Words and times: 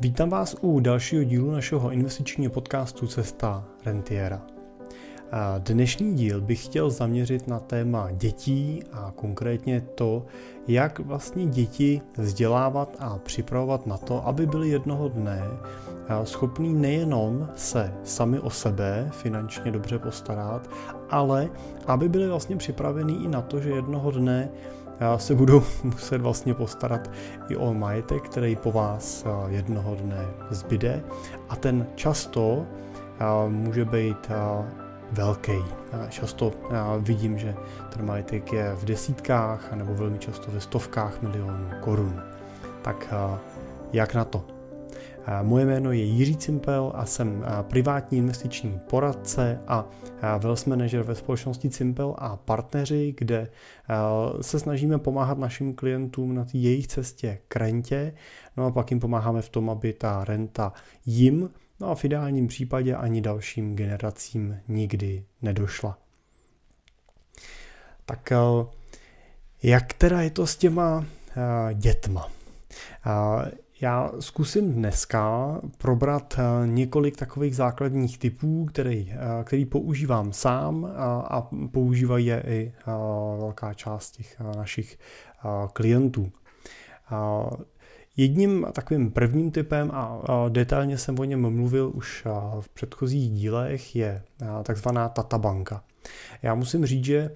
Vítám 0.00 0.30
vás 0.30 0.56
u 0.60 0.80
dalšího 0.80 1.24
dílu 1.24 1.50
našeho 1.50 1.90
investičního 1.90 2.52
podcastu 2.52 3.06
Cesta 3.06 3.64
Rentiera. 3.84 4.42
Dnešní 5.58 6.14
díl 6.14 6.40
bych 6.40 6.64
chtěl 6.64 6.90
zaměřit 6.90 7.48
na 7.48 7.60
téma 7.60 8.10
dětí 8.10 8.82
a 8.92 9.12
konkrétně 9.16 9.80
to, 9.80 10.26
jak 10.68 10.98
vlastně 10.98 11.46
děti 11.46 12.00
vzdělávat 12.18 12.96
a 12.98 13.18
připravovat 13.18 13.86
na 13.86 13.96
to, 13.96 14.26
aby 14.26 14.46
byly 14.46 14.68
jednoho 14.68 15.08
dne 15.08 15.42
schopní 16.24 16.74
nejenom 16.74 17.48
se 17.56 17.94
sami 18.04 18.40
o 18.40 18.50
sebe 18.50 19.10
finančně 19.12 19.70
dobře 19.70 19.98
postarat, 19.98 20.70
ale 21.10 21.50
aby 21.86 22.08
byly 22.08 22.28
vlastně 22.28 22.56
připravení 22.56 23.24
i 23.24 23.28
na 23.28 23.42
to, 23.42 23.60
že 23.60 23.70
jednoho 23.70 24.10
dne 24.10 24.48
se 25.16 25.34
budou 25.34 25.62
muset 25.84 26.20
vlastně 26.20 26.54
postarat 26.54 27.10
i 27.48 27.56
o 27.56 27.74
majetek, 27.74 28.22
který 28.22 28.56
po 28.56 28.72
vás 28.72 29.24
jednoho 29.48 29.94
dne 29.94 30.26
zbyde 30.50 31.02
a 31.48 31.56
ten 31.56 31.86
často 31.94 32.66
může 33.48 33.84
být 33.84 34.28
velký. 35.12 35.64
Často 36.08 36.52
vidím, 36.98 37.38
že 37.38 37.54
ten 37.92 38.06
majetek 38.06 38.52
je 38.52 38.74
v 38.74 38.84
desítkách 38.84 39.72
nebo 39.72 39.94
velmi 39.94 40.18
často 40.18 40.50
ve 40.50 40.60
stovkách 40.60 41.22
milionů 41.22 41.70
korun. 41.80 42.22
Tak 42.82 43.14
jak 43.92 44.14
na 44.14 44.24
to? 44.24 44.53
Moje 45.42 45.66
jméno 45.66 45.92
je 45.92 46.04
Jiří 46.04 46.36
Cimpel 46.36 46.92
a 46.94 47.06
jsem 47.06 47.44
privátní 47.62 48.18
investiční 48.18 48.80
poradce 48.90 49.60
a 49.66 49.88
wealth 50.38 50.66
manager 50.66 51.02
ve 51.02 51.14
společnosti 51.14 51.70
Cimpel 51.70 52.14
a 52.18 52.36
partneři, 52.36 53.14
kde 53.18 53.50
se 54.40 54.60
snažíme 54.60 54.98
pomáhat 54.98 55.38
našim 55.38 55.74
klientům 55.74 56.34
na 56.34 56.46
jejich 56.52 56.86
cestě 56.86 57.38
k 57.48 57.56
rentě, 57.56 58.14
no 58.56 58.66
a 58.66 58.70
pak 58.70 58.90
jim 58.90 59.00
pomáháme 59.00 59.42
v 59.42 59.48
tom, 59.48 59.70
aby 59.70 59.92
ta 59.92 60.24
renta 60.24 60.72
jim, 61.06 61.50
no 61.80 61.90
a 61.90 61.94
v 61.94 62.04
ideálním 62.04 62.46
případě 62.46 62.94
ani 62.94 63.20
dalším 63.20 63.76
generacím 63.76 64.60
nikdy 64.68 65.24
nedošla. 65.42 65.98
Tak 68.06 68.32
jak 69.62 69.92
teda 69.92 70.20
je 70.20 70.30
to 70.30 70.46
s 70.46 70.56
těma 70.56 71.04
dětma? 71.74 72.28
Já 73.84 74.10
zkusím 74.20 74.72
dneska 74.72 75.60
probrat 75.78 76.34
eh, 76.38 76.66
několik 76.66 77.16
takových 77.16 77.56
základních 77.56 78.18
typů, 78.18 78.64
který, 78.64 79.12
eh, 79.12 79.44
který 79.44 79.64
používám 79.64 80.32
sám 80.32 80.88
a, 80.96 81.48
používají 81.72 82.26
je 82.26 82.42
i 82.46 82.72
eh, 82.78 82.82
velká 83.38 83.74
část 83.74 84.10
těch 84.10 84.40
našich 84.40 84.98
klientů. 85.72 86.32
Jedním 88.16 88.66
takovým 88.72 89.10
prvním 89.10 89.50
typem, 89.50 89.90
a 89.94 90.22
detailně 90.48 90.98
jsem 90.98 91.18
o 91.18 91.24
něm 91.24 91.50
mluvil 91.56 91.92
už 91.94 92.26
v 92.60 92.68
předchozích 92.68 93.30
dílech, 93.30 93.96
je 93.96 94.22
takzvaná 94.62 95.08
tatabanka. 95.08 95.82
Já 96.42 96.54
musím 96.54 96.86
říct, 96.86 97.04
že 97.04 97.30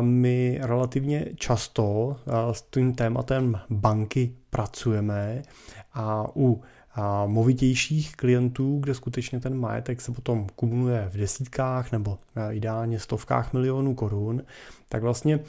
my 0.00 0.58
relativně 0.62 1.26
často 1.36 2.16
s 2.52 2.62
tím 2.62 2.94
tématem 2.94 3.60
banky 3.70 4.32
pracujeme 4.50 5.42
a 5.94 6.26
u 6.36 6.60
a 6.94 7.26
movitějších 7.26 8.16
klientů, 8.16 8.78
kde 8.80 8.94
skutečně 8.94 9.40
ten 9.40 9.60
majetek 9.60 10.00
se 10.00 10.12
potom 10.12 10.46
kumuluje 10.56 11.08
v 11.12 11.16
desítkách 11.16 11.92
nebo 11.92 12.18
ideálně 12.50 12.98
stovkách 12.98 13.52
milionů 13.52 13.94
korun, 13.94 14.42
tak 14.88 15.02
vlastně 15.02 15.40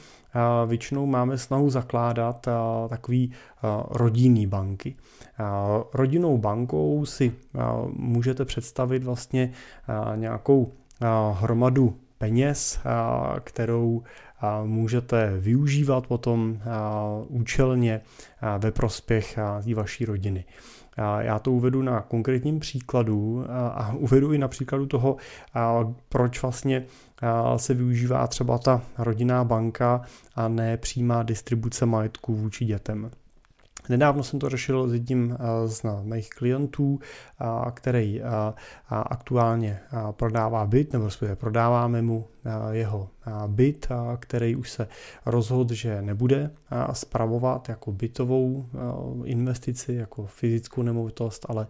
většinou 0.66 1.06
máme 1.06 1.38
snahu 1.38 1.70
zakládat 1.70 2.48
takový 2.88 3.32
rodinný 3.90 4.46
banky. 4.46 4.94
Rodinnou 5.94 6.38
bankou 6.38 7.06
si 7.06 7.32
můžete 7.92 8.44
představit 8.44 9.04
vlastně 9.04 9.52
nějakou 10.16 10.72
hromadu 11.32 11.96
peněz, 12.18 12.80
kterou 13.44 14.02
můžete 14.64 15.32
využívat 15.38 16.06
potom 16.06 16.58
účelně 17.28 18.00
ve 18.58 18.70
prospěch 18.70 19.38
té 19.64 19.74
vaší 19.74 20.04
rodiny. 20.04 20.44
Já 21.18 21.38
to 21.38 21.52
uvedu 21.52 21.82
na 21.82 22.00
konkrétním 22.00 22.60
příkladu 22.60 23.44
a 23.50 23.92
uvedu 23.92 24.32
i 24.32 24.38
na 24.38 24.48
příkladu 24.48 24.86
toho, 24.86 25.16
proč 26.08 26.42
vlastně 26.42 26.84
se 27.56 27.74
využívá 27.74 28.26
třeba 28.26 28.58
ta 28.58 28.82
rodinná 28.98 29.44
banka 29.44 30.02
a 30.34 30.48
ne 30.48 30.76
přímá 30.76 31.22
distribuce 31.22 31.86
majetku 31.86 32.34
vůči 32.34 32.64
dětem. 32.64 33.10
Nedávno 33.88 34.22
jsem 34.22 34.38
to 34.38 34.48
řešil 34.48 34.88
s 34.88 34.92
jedním 34.92 35.36
eh, 35.40 35.68
z 35.68 35.82
mých 36.02 36.30
klientů, 36.30 37.00
eh, 37.40 37.44
který 37.74 38.22
eh, 38.22 38.24
aktuálně 38.88 39.80
prodává 40.10 40.66
byt, 40.66 40.92
nebo 40.92 41.04
respektive 41.04 41.36
prodáváme 41.36 42.02
mu 42.02 42.26
jeho 42.70 43.08
byt, 43.46 43.88
který 44.18 44.56
už 44.56 44.70
se 44.70 44.88
rozhodl, 45.26 45.74
že 45.74 46.02
nebude 46.02 46.50
spravovat 46.92 47.68
jako 47.68 47.92
bytovou 47.92 48.66
investici, 49.24 49.94
jako 49.94 50.26
fyzickou 50.26 50.82
nemovitost, 50.82 51.46
ale 51.48 51.66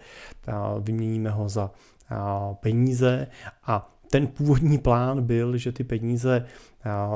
vyměníme 0.80 1.30
ho 1.30 1.48
za 1.48 1.70
peníze. 2.60 3.26
A 3.66 3.92
ten 4.12 4.26
původní 4.26 4.78
plán 4.78 5.22
byl, 5.22 5.56
že 5.56 5.72
ty 5.72 5.84
peníze 5.84 6.46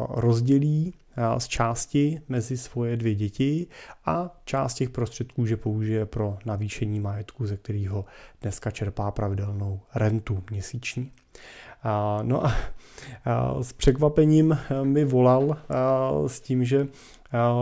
rozdělí 0.09 0.95
z 1.39 1.49
části 1.49 2.21
mezi 2.29 2.57
svoje 2.57 2.97
dvě 2.97 3.15
děti 3.15 3.67
a 4.05 4.41
část 4.45 4.75
těch 4.75 4.91
prostředků, 4.91 5.47
že 5.47 5.57
použije 5.57 6.07
pro 6.07 6.39
navýšení 6.45 7.01
majetku, 7.01 7.47
ze 7.47 7.57
kterého 7.57 8.05
dneska 8.43 8.71
čerpá 8.71 9.11
pravidelnou 9.11 9.81
rentu 9.95 10.43
měsíční. 10.51 11.13
No 12.23 12.47
a 12.47 12.53
s 13.63 13.73
překvapením 13.73 14.59
mi 14.83 15.05
volal 15.05 15.57
s 16.27 16.41
tím, 16.41 16.65
že 16.65 16.89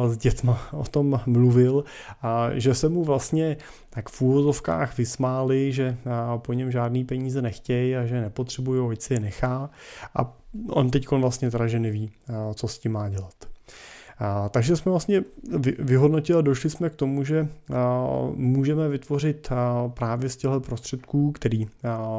s 0.07 0.17
dětma 0.17 0.69
o 0.73 0.85
tom 0.85 1.21
mluvil 1.27 1.85
a 2.23 2.49
že 2.53 2.75
se 2.75 2.89
mu 2.89 3.05
vlastně 3.05 3.57
tak 3.91 4.09
v 4.09 4.23
úvozovkách 4.23 4.99
vysmáli, 4.99 5.73
že 5.73 5.97
po 6.37 6.53
něm 6.53 6.71
žádný 6.71 7.05
peníze 7.05 7.43
nechtějí 7.43 7.97
a 7.97 8.07
že 8.07 8.21
nepotřebují, 8.21 8.93
ať 8.93 9.01
si 9.01 9.15
je 9.15 9.21
nechá 9.21 9.71
a 10.17 10.33
on 10.69 10.91
teď 10.91 11.11
vlastně 11.11 11.51
teda, 11.51 11.67
že 11.67 11.79
neví, 11.79 12.11
co 12.55 12.69
s 12.69 12.79
tím 12.79 12.93
má 12.93 13.09
dělat. 13.09 13.35
A, 14.19 14.49
takže 14.49 14.77
jsme 14.77 14.91
vlastně 14.91 15.25
vyhodnotili 15.79 16.39
a 16.39 16.43
došli 16.43 16.71
jsme 16.71 16.91
k 16.91 16.97
tomu, 16.97 17.25
že 17.25 17.49
a, 17.75 18.07
můžeme 18.35 18.89
vytvořit 18.89 19.53
a, 19.53 19.89
právě 19.89 20.29
z 20.31 20.37
těchto 20.37 20.61
prostředků, 20.61 21.33
které 21.33 21.65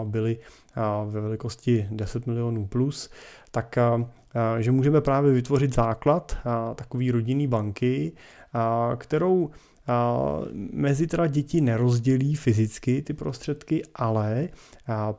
byly 0.03 0.37
a, 0.75 1.03
ve 1.03 1.21
velikosti 1.21 1.87
10 1.91 2.27
milionů 2.27 2.67
plus, 2.67 3.09
tak 3.51 3.77
a, 3.77 4.05
že 4.59 4.71
můžeme 4.71 5.01
právě 5.01 5.33
vytvořit 5.33 5.75
základ 5.75 6.37
a, 6.45 6.73
takový 6.73 7.11
rodinný 7.11 7.47
banky, 7.47 8.11
kterou 8.97 9.49
mezi 10.73 11.07
teda 11.07 11.27
děti 11.27 11.61
nerozdělí 11.61 12.35
fyzicky 12.35 13.01
ty 13.01 13.13
prostředky, 13.13 13.81
ale 13.95 14.49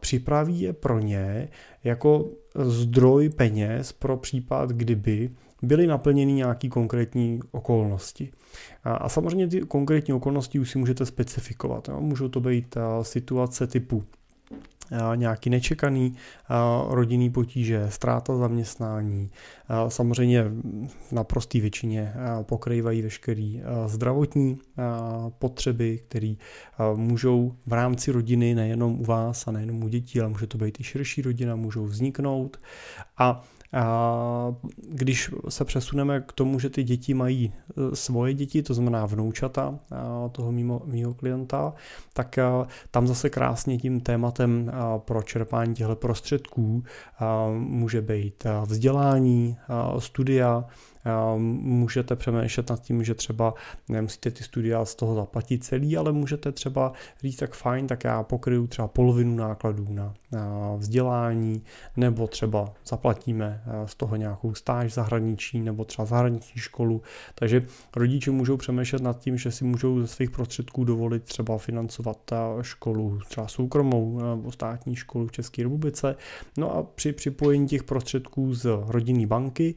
připraví 0.01 0.61
je 0.61 0.73
pro 0.73 0.99
ně 0.99 1.49
jako 1.85 2.29
zdroj 2.55 3.29
peněz 3.29 3.93
pro 3.93 4.17
případ, 4.17 4.71
kdyby 4.71 5.31
byly 5.63 5.87
naplněny 5.87 6.33
nějaké 6.33 6.69
konkrétní 6.69 7.41
okolnosti. 7.51 8.33
A, 8.85 9.09
samozřejmě 9.09 9.49
ty 9.49 9.61
konkrétní 9.61 10.15
okolnosti 10.15 10.59
už 10.59 10.71
si 10.71 10.79
můžete 10.79 11.07
specifikovat. 11.07 11.89
Můžou 11.99 12.29
to 12.29 12.41
být 12.41 12.77
situace 13.03 13.67
typu 13.67 14.05
nějaký 15.15 15.51
nečekaný 15.51 16.15
rodinný 16.89 17.31
potíže, 17.31 17.87
ztráta 17.89 18.37
zaměstnání. 18.37 19.31
Samozřejmě 19.89 20.45
na 21.13 21.25
prostý 21.25 21.61
většině 21.61 22.15
pokrývají 22.43 23.03
veškeré 23.03 23.53
zdravotní 23.87 24.59
potřeby, 25.39 26.01
které 26.09 26.35
můžou 26.95 27.53
v 27.67 27.73
rámci 27.73 28.13
rodiny 28.13 28.55
nejenom 28.55 29.01
u 29.01 29.05
vás 29.05 29.49
a 29.49 29.51
nejenom 29.51 29.83
u 29.83 29.89
dětí, 29.89 30.21
ale 30.21 30.29
může 30.29 30.47
to 30.47 30.59
být 30.59 30.81
i 30.81 30.85
širší 30.85 31.23
rodina, 31.23 31.57
můžou 31.57 31.85
vzniknout. 31.85 32.57
A 33.19 33.45
když 34.89 35.31
se 35.49 35.65
přesuneme 35.65 36.21
k 36.21 36.33
tomu, 36.33 36.59
že 36.59 36.71
ty 36.71 36.85
děti 36.85 37.15
mají 37.15 37.53
e, 37.93 37.97
svoje 37.97 38.35
děti, 38.35 38.63
to 38.63 38.75
znamená 38.75 39.07
vnoučata 39.07 39.79
toho 40.33 40.53
mimo, 40.53 40.83
mýho 40.85 41.15
klienta, 41.15 41.75
tak 42.13 42.39
tam 42.91 43.07
zase 43.07 43.31
krásně 43.31 43.79
tím 43.79 44.01
tématem 44.01 44.73
pro 44.99 45.23
čerpání 45.23 45.75
těchto 45.75 45.97
prostředků 45.97 46.85
může 47.57 48.03
být 48.03 48.47
vzdělání, 48.67 49.57
studia, 49.99 50.65
můžete 51.37 52.17
přemýšlet 52.17 52.71
nad 52.71 52.83
tím, 52.83 53.05
že 53.05 53.15
třeba 53.15 53.55
nemusíte 53.89 54.31
ty 54.31 54.45
studia 54.45 54.85
z 54.85 54.95
toho 54.95 55.15
zaplatit 55.15 55.65
celý, 55.65 55.97
ale 55.97 56.13
můžete 56.13 56.53
třeba 56.53 56.93
říct, 57.21 57.37
tak 57.37 57.55
fajn, 57.55 57.87
tak 57.87 58.05
já 58.05 58.23
pokryju 58.23 58.67
třeba 58.67 58.89
polovinu 58.89 59.37
nákladů 59.37 59.87
na, 59.89 60.15
vzdělání, 60.77 61.63
nebo 61.97 62.27
třeba 62.27 62.73
zaplatíme 62.87 63.63
z 63.87 63.95
toho 63.95 64.17
nějakou 64.17 64.55
stáž 64.55 64.95
zahraničí, 64.95 65.61
nebo 65.61 65.85
třeba 65.85 66.07
zahraniční 66.07 66.61
školu. 66.61 67.03
Takže 67.35 67.63
rodiče 67.97 68.31
můžou 68.31 68.57
přemýšlet 68.57 69.03
nad 69.03 69.19
tím, 69.19 69.39
že 69.39 69.51
si 69.51 69.65
můžou 69.65 70.01
ze 70.01 70.07
svých 70.07 70.31
prostředků 70.31 70.85
dovolit 70.85 71.23
třeba 71.23 71.59
financovat 71.59 72.19
školu, 72.63 73.21
třeba 73.29 73.49
soukromou 73.49 74.21
nebo 74.37 74.53
státní 74.53 74.97
školu 74.97 75.27
v 75.27 75.33
České 75.33 75.63
republice. 75.63 76.17
No 76.57 76.77
a 76.77 76.83
při 76.83 77.13
připojení 77.13 77.69
těch 77.69 77.85
prostředků 77.85 78.55
z 78.55 78.67
rodinné 78.87 79.27
banky 79.27 79.75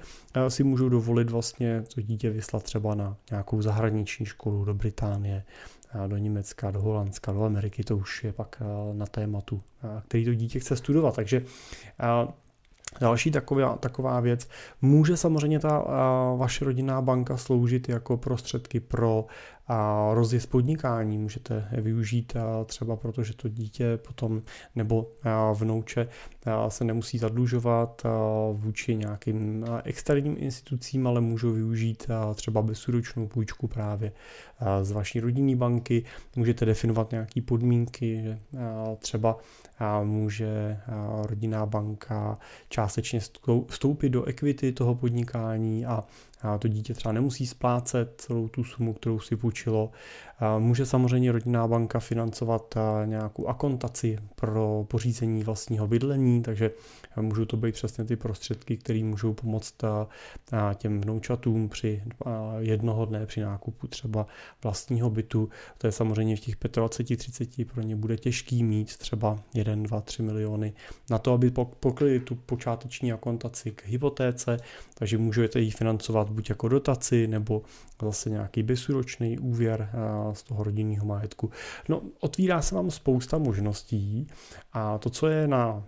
si 0.48 0.64
můžou 0.64 0.90
dovolit 0.90 1.19
vlastně 1.28 1.84
to 1.96 2.02
dítě 2.02 2.30
vyslat 2.30 2.64
třeba 2.64 2.96
na 2.96 3.16
nějakou 3.32 3.62
zahraniční 3.62 4.26
školu 4.26 4.66
do 4.66 4.74
Británie, 4.74 5.44
do 6.08 6.18
Německa, 6.18 6.72
do 6.72 6.82
Holandska, 6.82 7.32
do 7.32 7.44
Ameriky, 7.44 7.84
to 7.84 7.98
už 7.98 8.24
je 8.24 8.34
pak 8.34 8.62
na 8.94 9.06
tématu, 9.06 9.62
který 10.08 10.26
to 10.26 10.34
dítě 10.34 10.60
chce 10.60 10.76
studovat. 10.76 11.16
Takže 11.16 11.42
Další 13.02 13.32
taková, 13.32 13.76
taková 13.76 14.20
věc, 14.20 14.48
může 14.82 15.18
samozřejmě 15.18 15.60
ta 15.60 15.80
vaše 16.38 16.66
rodinná 16.66 17.02
banka 17.02 17.38
sloužit 17.38 17.90
jako 17.90 18.18
prostředky 18.18 18.80
pro 18.80 19.26
a 19.70 20.10
rozjezd 20.14 20.50
podnikání 20.50 21.18
můžete 21.18 21.68
využít 21.72 22.38
třeba 22.66 22.96
proto, 22.96 23.24
že 23.24 23.34
to 23.34 23.50
dítě 23.50 23.98
potom 23.98 24.42
nebo 24.76 25.12
vnouče 25.54 26.08
se 26.68 26.84
nemusí 26.84 27.18
zadlužovat 27.18 28.04
vůči 28.54 28.96
nějakým 28.96 29.66
externím 29.84 30.36
institucím, 30.40 31.08
ale 31.08 31.22
můžou 31.22 31.52
využít 31.52 32.08
třeba 32.36 32.62
bezúročnou 32.62 33.28
půjčku 33.28 33.68
právě 33.68 34.12
z 34.82 34.92
vaší 34.92 35.20
rodinné 35.20 35.56
banky. 35.56 36.04
Můžete 36.36 36.66
definovat 36.66 37.12
nějaké 37.12 37.42
podmínky, 37.42 38.22
že 38.24 38.40
třeba 39.00 39.38
může 40.04 40.78
rodinná 41.24 41.66
banka 41.66 42.38
částečně 42.70 43.20
vstoupit 43.68 44.10
do 44.10 44.24
equity 44.24 44.72
toho 44.72 44.96
podnikání 44.96 45.86
a 45.86 46.04
a 46.42 46.58
to 46.58 46.68
dítě 46.68 46.94
třeba 46.94 47.14
nemusí 47.14 47.48
splácet 47.48 48.22
celou 48.22 48.48
tu 48.48 48.64
sumu, 48.64 48.94
kterou 48.94 49.20
si 49.20 49.36
půjčilo. 49.36 49.92
Může 50.60 50.86
samozřejmě 50.86 51.32
rodinná 51.32 51.68
banka 51.68 52.00
financovat 52.00 52.76
nějakou 53.06 53.48
akontaci 53.48 54.18
pro 54.36 54.86
pořízení 54.88 55.44
vlastního 55.44 55.88
bydlení, 55.88 56.42
takže 56.42 56.72
můžou 57.22 57.46
to 57.46 57.58
být 57.58 57.76
přesně 57.76 58.04
ty 58.04 58.16
prostředky, 58.16 58.78
které 58.78 59.04
můžou 59.04 59.34
pomoct 59.34 59.76
těm 60.76 61.02
vnoučatům 61.02 61.70
při 61.70 62.04
jednoho 62.60 63.06
dne 63.06 63.26
při 63.26 63.42
nákupu 63.42 63.88
třeba 63.88 64.28
vlastního 64.64 65.10
bytu. 65.10 65.50
To 65.78 65.88
je 65.88 65.92
samozřejmě 65.92 66.36
v 66.36 66.40
těch 66.40 66.56
25-30 66.58 67.66
pro 67.66 67.82
ně 67.82 67.96
bude 67.96 68.18
těžký 68.18 68.64
mít 68.64 68.98
třeba 68.98 69.40
1, 69.54 69.76
2, 69.76 70.02
3 70.02 70.24
miliony 70.24 70.74
na 71.10 71.18
to, 71.18 71.34
aby 71.34 71.52
pokryli 71.80 72.20
tu 72.20 72.36
počáteční 72.36 73.14
akontaci 73.14 73.72
k 73.72 73.86
hypotéce, 73.86 74.58
takže 74.94 75.18
můžete 75.18 75.60
ji 75.60 75.72
financovat 75.72 76.30
buď 76.30 76.50
jako 76.50 76.68
dotaci 76.68 77.28
nebo 77.28 77.62
zase 78.02 78.30
nějaký 78.30 78.64
bezúročný 78.64 79.40
úvěr 79.40 79.90
z 80.34 80.44
toho 80.44 80.64
rodinného 80.64 81.06
majetku. 81.06 81.52
No, 81.90 82.02
otvírá 82.20 82.62
se 82.62 82.76
vám 82.76 82.92
spousta 82.92 83.38
možností 83.38 84.28
a 84.74 84.98
to, 84.98 85.10
co 85.10 85.28
je 85.28 85.48
na 85.48 85.84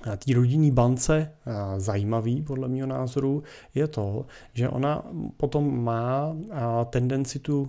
té 0.00 0.34
rodinné 0.34 0.72
bance 0.72 1.32
zajímavý, 1.76 2.42
podle 2.42 2.68
mého 2.68 2.86
názoru, 2.86 3.42
je 3.74 3.88
to, 3.88 4.26
že 4.54 4.68
ona 4.68 5.02
potom 5.36 5.84
má 5.84 6.36
tendenci 6.90 7.38
tu 7.38 7.68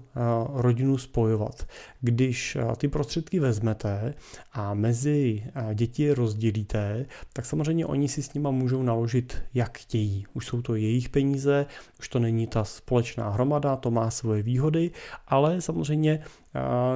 rodinu 0.54 0.98
spojovat. 0.98 1.68
Když 2.02 2.58
ty 2.78 2.88
prostředky 2.88 3.40
vezmete 3.40 4.14
a 4.54 4.74
mezi 4.74 5.44
děti 5.74 6.14
rozdělíte, 6.14 7.06
tak 7.34 7.46
samozřejmě 7.46 7.86
oni 7.86 8.08
si 8.08 8.24
s 8.24 8.34
nima 8.34 8.52
můžou 8.52 8.84
naložit, 8.84 9.38
jak 9.54 9.78
chtějí. 9.78 10.26
Už 10.34 10.46
jsou 10.46 10.62
to 10.62 10.76
jejich 10.76 11.10
peníze, 11.10 11.66
už 12.00 12.10
to 12.10 12.20
není 12.20 12.48
ta 12.48 12.64
společná 12.64 13.30
hromada, 13.30 13.76
to 13.76 13.92
má 13.92 14.12
svoje 14.12 14.44
výhody, 14.44 14.92
ale 15.28 15.62
samozřejmě 15.62 16.20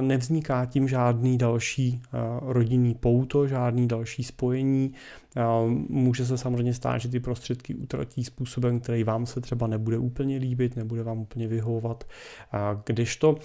nevzniká 0.00 0.66
tím 0.66 0.88
žádný 0.88 1.38
další 1.38 2.02
rodinný 2.42 2.94
pouto, 2.94 3.46
žádný 3.46 3.88
další 3.88 4.24
spojení. 4.24 4.92
Může 5.88 6.26
se 6.26 6.38
samozřejmě 6.38 6.74
stát, 6.74 6.98
že 6.98 7.08
ty 7.08 7.20
prostředky 7.20 7.74
utratí 7.74 8.24
způsobem, 8.24 8.80
který 8.80 9.04
vám 9.04 9.26
se 9.26 9.40
třeba 9.40 9.66
nebude 9.66 9.98
úplně 9.98 10.36
líbit, 10.36 10.76
nebude 10.76 11.02
vám 11.02 11.18
úplně 11.18 11.48
vyhovovat. 11.48 12.04
Když 12.86 13.16
to 13.16 13.36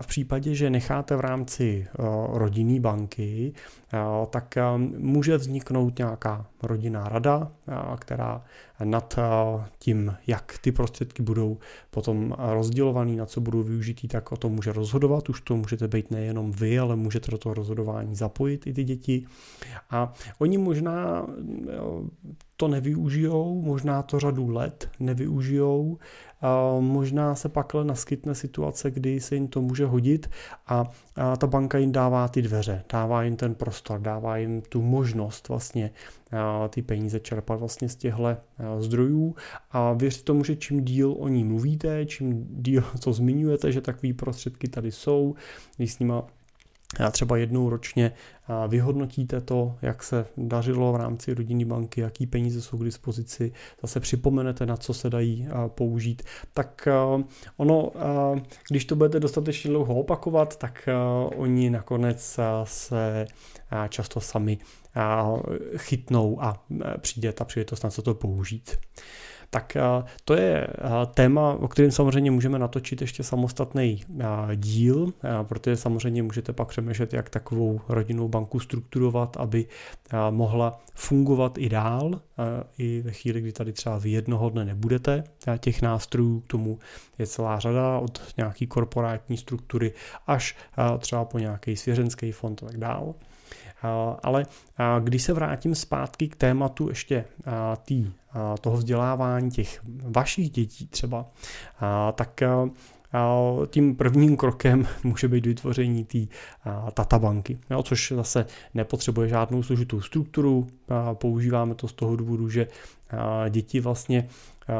v 0.00 0.06
případě, 0.06 0.54
že 0.54 0.70
necháte 0.70 1.16
v 1.16 1.20
rámci 1.20 1.86
rodinné 2.32 2.80
banky, 2.80 3.52
tak 4.30 4.54
může 4.98 5.36
vzniknout 5.36 5.98
nějaká 5.98 6.46
rodinná 6.62 7.08
rada, 7.08 7.52
která 7.98 8.44
nad 8.84 9.18
tím, 9.78 10.14
jak 10.26 10.58
ty 10.60 10.72
prostředky 10.72 11.22
budou 11.22 11.58
potom 11.90 12.34
rozdělované, 12.38 13.12
na 13.12 13.26
co 13.26 13.40
budou 13.40 13.62
využitý, 13.62 14.08
tak 14.08 14.32
o 14.32 14.36
tom 14.36 14.52
může 14.52 14.72
rozhodovat. 14.72 15.28
Už 15.28 15.40
to 15.40 15.56
můžete 15.56 15.88
být 15.88 16.10
nejenom 16.10 16.52
vy, 16.52 16.78
ale 16.78 16.96
můžete 16.96 17.30
do 17.30 17.38
toho 17.38 17.54
rozhodování 17.54 18.14
zapojit 18.14 18.66
i 18.66 18.72
ty 18.72 18.84
děti. 18.84 19.26
A 19.90 20.12
oni 20.38 20.58
možná 20.58 21.26
to 22.56 22.68
nevyužijou, 22.68 23.62
možná 23.62 24.02
to 24.02 24.20
řadu 24.20 24.48
let 24.48 24.88
nevyužijou, 25.00 25.98
možná 26.80 27.34
se 27.34 27.48
pak 27.48 27.74
naskytne 27.74 28.34
situace, 28.34 28.90
kdy 28.90 29.20
se 29.20 29.34
jim 29.34 29.48
to 29.48 29.62
může 29.62 29.86
hodit 29.86 30.30
a, 30.66 30.84
ta 31.38 31.46
banka 31.46 31.78
jim 31.78 31.92
dává 31.92 32.28
ty 32.28 32.42
dveře, 32.42 32.84
dává 32.92 33.22
jim 33.22 33.36
ten 33.36 33.54
prostor, 33.54 34.00
dává 34.00 34.36
jim 34.36 34.62
tu 34.62 34.82
možnost 34.82 35.48
vlastně 35.48 35.90
ty 36.68 36.82
peníze 36.82 37.20
čerpat 37.20 37.60
vlastně 37.60 37.88
z 37.88 37.96
těchto 37.96 38.36
zdrojů. 38.78 39.34
A 39.70 39.92
věřte 39.92 40.24
tomu, 40.24 40.44
že 40.44 40.56
čím 40.56 40.84
díl 40.84 41.14
o 41.18 41.28
ní 41.28 41.44
mluvíte, 41.44 42.06
čím 42.06 42.46
díl 42.50 42.84
to 43.04 43.12
zmiňujete, 43.12 43.72
že 43.72 43.80
takové 43.80 44.12
prostředky 44.12 44.68
tady 44.68 44.92
jsou, 44.92 45.34
když 45.76 45.92
s 45.92 45.98
nima 45.98 46.26
třeba 47.10 47.36
jednou 47.36 47.70
ročně 47.70 48.12
vyhodnotíte 48.68 49.40
to, 49.40 49.76
jak 49.82 50.02
se 50.02 50.26
dařilo 50.36 50.92
v 50.92 50.96
rámci 50.96 51.34
rodinné 51.34 51.64
banky, 51.64 52.00
jaký 52.00 52.26
peníze 52.26 52.62
jsou 52.62 52.78
k 52.78 52.84
dispozici, 52.84 53.52
zase 53.82 54.00
připomenete, 54.00 54.66
na 54.66 54.76
co 54.76 54.94
se 54.94 55.10
dají 55.10 55.48
použít, 55.68 56.22
tak 56.52 56.88
ono, 57.56 57.92
když 58.70 58.84
to 58.84 58.96
budete 58.96 59.20
dostatečně 59.20 59.70
dlouho 59.70 59.94
opakovat, 59.94 60.56
tak 60.56 60.88
oni 61.36 61.70
nakonec 61.70 62.40
se 62.64 63.26
často 63.88 64.20
sami 64.20 64.58
chytnou 65.76 66.42
a 66.42 66.64
přijde 67.00 67.32
ta 67.32 67.44
příležitost 67.44 67.84
na 67.84 67.90
co 67.90 68.02
to 68.02 68.14
použít. 68.14 68.78
Tak 69.54 69.76
to 70.24 70.34
je 70.34 70.66
téma, 71.14 71.52
o 71.52 71.68
kterém 71.68 71.90
samozřejmě 71.90 72.30
můžeme 72.30 72.58
natočit 72.58 73.00
ještě 73.00 73.22
samostatný 73.22 74.04
díl, 74.54 75.12
protože 75.42 75.76
samozřejmě 75.76 76.22
můžete 76.22 76.52
pak 76.52 76.68
přemýšlet, 76.68 77.12
jak 77.12 77.30
takovou 77.30 77.80
rodinnou 77.88 78.28
banku 78.28 78.60
strukturovat, 78.60 79.36
aby 79.36 79.66
mohla 80.30 80.80
fungovat 80.94 81.58
i 81.58 81.68
dál, 81.68 82.20
i 82.78 83.00
ve 83.00 83.12
chvíli, 83.12 83.40
kdy 83.40 83.52
tady 83.52 83.72
třeba 83.72 83.98
vy 83.98 84.10
jednoho 84.10 84.50
dne 84.50 84.64
nebudete. 84.64 85.24
Těch 85.58 85.82
nástrojů 85.82 86.40
k 86.40 86.46
tomu 86.46 86.78
je 87.18 87.26
celá 87.26 87.58
řada, 87.58 87.98
od 87.98 88.22
nějaký 88.36 88.66
korporátní 88.66 89.36
struktury 89.36 89.92
až 90.26 90.56
třeba 90.98 91.24
po 91.24 91.38
nějaký 91.38 91.76
svěřenský 91.76 92.32
fond 92.32 92.62
a 92.62 92.66
tak 92.66 92.76
dále. 92.76 93.12
Ale 94.22 94.46
když 95.00 95.22
se 95.22 95.32
vrátím 95.32 95.74
zpátky 95.74 96.28
k 96.28 96.36
tématu 96.36 96.88
ještě 96.88 97.24
tý, 97.84 98.10
toho 98.60 98.76
vzdělávání 98.76 99.50
těch 99.50 99.80
vašich 100.02 100.50
dětí 100.50 100.86
třeba, 100.86 101.26
tak 102.14 102.40
tím 103.70 103.96
prvním 103.96 104.36
krokem 104.36 104.86
může 105.04 105.28
být 105.28 105.46
vytvoření 105.46 106.04
té 106.04 106.18
databanky, 106.96 107.58
jo, 107.70 107.82
což 107.82 108.12
zase 108.16 108.46
nepotřebuje 108.74 109.28
žádnou 109.28 109.62
složitou 109.62 110.00
strukturu. 110.00 110.66
Používáme 111.12 111.74
to 111.74 111.88
z 111.88 111.92
toho 111.92 112.16
důvodu, 112.16 112.48
že 112.48 112.66
děti 113.50 113.80
vlastně 113.80 114.28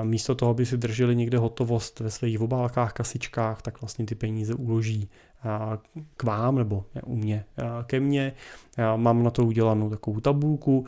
místo 0.02 0.34
toho, 0.34 0.50
aby 0.50 0.66
si 0.66 0.76
drželi 0.76 1.16
někde 1.16 1.38
hotovost 1.38 2.00
ve 2.00 2.10
svých 2.10 2.40
obálkách, 2.40 2.92
kasičkách, 2.92 3.62
tak 3.62 3.80
vlastně 3.80 4.04
ty 4.06 4.14
peníze 4.14 4.54
uloží 4.54 5.08
k 6.16 6.22
vám 6.22 6.56
nebo 6.56 6.84
u 7.04 7.16
mě 7.16 7.44
ke 7.86 8.00
mně. 8.00 8.32
Mám 8.96 9.22
na 9.22 9.30
to 9.30 9.44
udělanou 9.46 9.90
takovou 9.90 10.20
tabulku. 10.20 10.86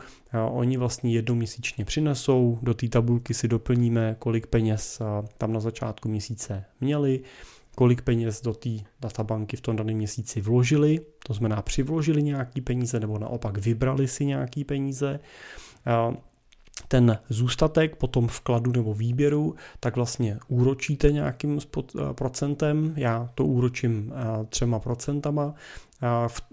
Oni 0.49 0.77
vlastně 0.77 1.11
jednou 1.13 1.35
měsíčně 1.35 1.85
přinesou, 1.85 2.59
do 2.61 2.73
té 2.73 2.87
tabulky 2.87 3.33
si 3.33 3.47
doplníme, 3.47 4.15
kolik 4.19 4.47
peněz 4.47 5.01
tam 5.37 5.53
na 5.53 5.59
začátku 5.59 6.09
měsíce 6.09 6.65
měli, 6.81 7.19
kolik 7.75 8.01
peněz 8.01 8.41
do 8.41 8.53
té 8.53 8.69
databanky 8.99 9.57
v 9.57 9.61
tom 9.61 9.75
daném 9.75 9.97
měsíci 9.97 10.41
vložili, 10.41 10.99
to 11.27 11.33
znamená 11.33 11.61
přivložili 11.61 12.23
nějaký 12.23 12.61
peníze 12.61 12.99
nebo 12.99 13.19
naopak 13.19 13.57
vybrali 13.57 14.07
si 14.07 14.25
nějaký 14.25 14.63
peníze 14.63 15.19
ten 16.87 17.19
zůstatek 17.29 17.95
potom 17.95 18.27
vkladu 18.27 18.71
nebo 18.71 18.93
výběru, 18.93 19.55
tak 19.79 19.95
vlastně 19.95 20.37
úročíte 20.47 21.11
nějakým 21.11 21.59
procentem. 22.11 22.93
Já 22.95 23.29
to 23.35 23.45
úročím 23.45 24.13
třema 24.49 24.79
procentama 24.79 25.53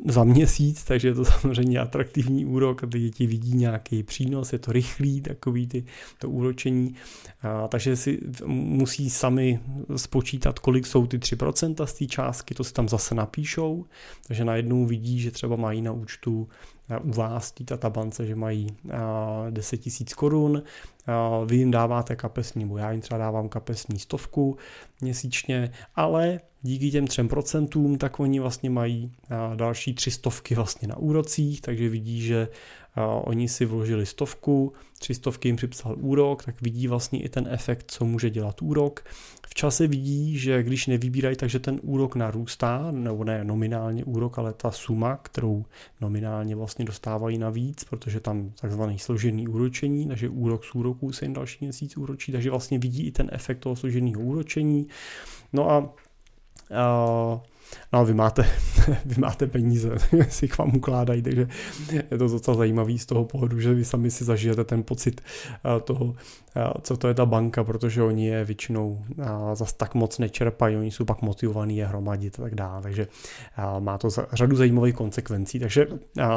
za 0.07 0.25
měsíc, 0.25 0.85
takže 0.85 1.09
je 1.09 1.15
to 1.15 1.25
samozřejmě 1.41 1.79
atraktivní 1.79 2.47
úrok, 2.47 2.85
aby 2.85 3.01
děti 3.01 3.27
vidí 3.27 3.57
nějaký 3.57 4.03
přínos, 4.03 4.53
je 4.53 4.59
to 4.59 4.73
rychlý 4.73 5.21
takový 5.21 5.67
ty, 5.67 5.85
to 6.19 6.31
úročení, 6.31 6.95
takže 7.69 7.97
si 7.97 8.21
musí 8.47 9.11
sami 9.11 9.61
spočítat, 9.97 10.59
kolik 10.59 10.87
jsou 10.87 11.07
ty 11.07 11.19
3% 11.19 11.87
z 11.87 11.93
té 11.93 12.07
částky, 12.07 12.55
to 12.55 12.65
si 12.65 12.73
tam 12.73 12.89
zase 12.89 13.15
napíšou, 13.15 13.85
takže 14.27 14.45
najednou 14.45 14.87
vidí, 14.87 15.21
že 15.21 15.31
třeba 15.31 15.57
mají 15.57 15.83
na 15.83 15.93
účtu 15.93 16.49
u 17.03 17.13
vás, 17.13 17.53
té 17.53 17.65
databance, 17.65 18.27
že 18.27 18.35
mají 18.35 18.67
10 19.51 19.77
tisíc 19.77 20.15
korun, 20.15 20.63
vy 21.47 21.57
jim 21.57 21.71
dáváte 21.71 22.17
kapesní, 22.17 22.65
nebo 22.65 22.79
já 22.79 22.93
jim 22.93 23.01
třeba 23.01 23.19
dávám 23.19 23.49
kapesní 23.49 23.99
stovku 23.99 24.57
měsíčně, 25.01 25.73
ale 25.95 26.41
díky 26.63 26.91
těm 26.91 27.05
3% 27.05 27.97
tak 27.97 28.21
oni 28.21 28.41
vlastně 28.41 28.71
mají 28.71 29.13
další 29.55 29.95
tři 29.95 30.11
stovky 30.11 30.55
vlastně 30.55 30.89
na 30.89 30.97
úrocích, 30.97 31.61
takže 31.61 31.89
vidí, 31.89 32.23
že 32.23 32.49
oni 33.23 33.49
si 33.49 33.65
vložili 33.65 34.07
stovku, 34.07 34.73
tři 34.99 35.15
stovky 35.15 35.49
jim 35.49 35.57
připsal 35.57 35.97
úrok, 35.99 36.45
tak 36.45 36.63
vidí 36.63 36.89
vlastně 36.89 37.23
i 37.23 37.29
ten 37.29 37.49
efekt, 37.51 37.91
co 37.91 38.05
může 38.05 38.31
dělat 38.31 38.63
úrok. 38.63 39.05
V 39.55 39.57
čase 39.57 39.87
vidí, 39.87 40.39
že 40.39 40.63
když 40.63 40.87
nevybírají, 40.87 41.37
takže 41.37 41.59
ten 41.59 41.81
úrok 41.83 42.17
narůstá, 42.17 42.91
nebo 42.91 43.25
ne 43.25 43.45
nominálně 43.45 44.05
úrok, 44.05 44.39
ale 44.39 44.53
ta 44.53 44.71
suma, 44.71 45.17
kterou 45.17 45.65
nominálně 46.01 46.57
vlastně 46.57 46.85
dostávají 46.85 47.39
navíc, 47.39 47.85
protože 47.85 48.21
tam 48.21 48.53
takzvaný 48.61 48.99
složený 48.99 49.49
úročení, 49.49 50.09
takže 50.09 50.29
úrok 50.29 50.65
z 50.65 50.75
úroků 50.75 51.13
se 51.13 51.25
jim 51.25 51.35
další 51.35 51.65
měsíc 51.65 51.97
úročí, 51.97 52.33
takže 52.33 52.51
vlastně 52.51 52.79
vidí 52.79 53.07
i 53.07 53.13
ten 53.13 53.29
efekt 53.33 53.59
toho 53.59 53.77
složeného 53.77 54.21
úročení. 54.21 54.87
No 55.53 55.71
a 55.71 55.95
Uh, 56.71 57.41
No 57.93 57.99
a 57.99 58.03
vy 58.03 58.15
máte, 58.15 58.47
vy 59.05 59.15
máte 59.19 59.47
peníze, 59.47 59.91
si 60.29 60.49
k 60.49 60.59
vám 60.59 60.77
ukládají, 60.77 61.23
takže 61.23 61.49
je 62.11 62.19
to 62.19 62.29
docela 62.29 62.57
zajímavý 62.57 62.99
z 62.99 63.07
toho 63.07 63.25
pohledu, 63.25 63.61
že 63.61 63.75
vy 63.75 63.85
sami 63.85 64.11
si 64.11 64.25
zažijete 64.25 64.65
ten 64.65 64.83
pocit 64.83 65.21
toho, 65.85 66.15
co 66.83 66.97
to 66.97 67.09
je 67.09 67.15
ta 67.15 67.27
banka, 67.27 67.65
protože 67.65 68.03
oni 68.03 68.27
je 68.27 68.45
většinou 68.45 69.05
zas 69.55 69.73
tak 69.73 69.95
moc 69.95 70.19
nečerpají, 70.19 70.77
oni 70.77 70.91
jsou 70.91 71.05
pak 71.05 71.23
motivovaní 71.23 71.77
je 71.77 71.87
hromadit 71.87 72.39
a 72.39 72.43
tak 72.43 72.55
dále, 72.55 72.83
takže 72.83 73.07
má 73.79 73.99
to 73.99 74.09
řadu 74.33 74.57
zajímavých 74.57 74.95
konsekvencí. 74.95 75.59
Takže 75.59 75.87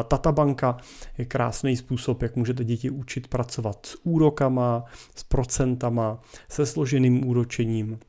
Tata 0.08 0.32
banka 0.32 0.78
je 1.18 1.26
krásný 1.26 1.78
způsob, 1.78 2.22
jak 2.22 2.36
můžete 2.36 2.64
děti 2.64 2.90
učit 2.90 3.28
pracovat 3.28 3.86
s 3.86 3.98
úrokama, 4.04 4.84
s 5.16 5.24
procentama, 5.24 6.20
se 6.50 6.66
složeným 6.66 7.28
úročením, 7.28 8.00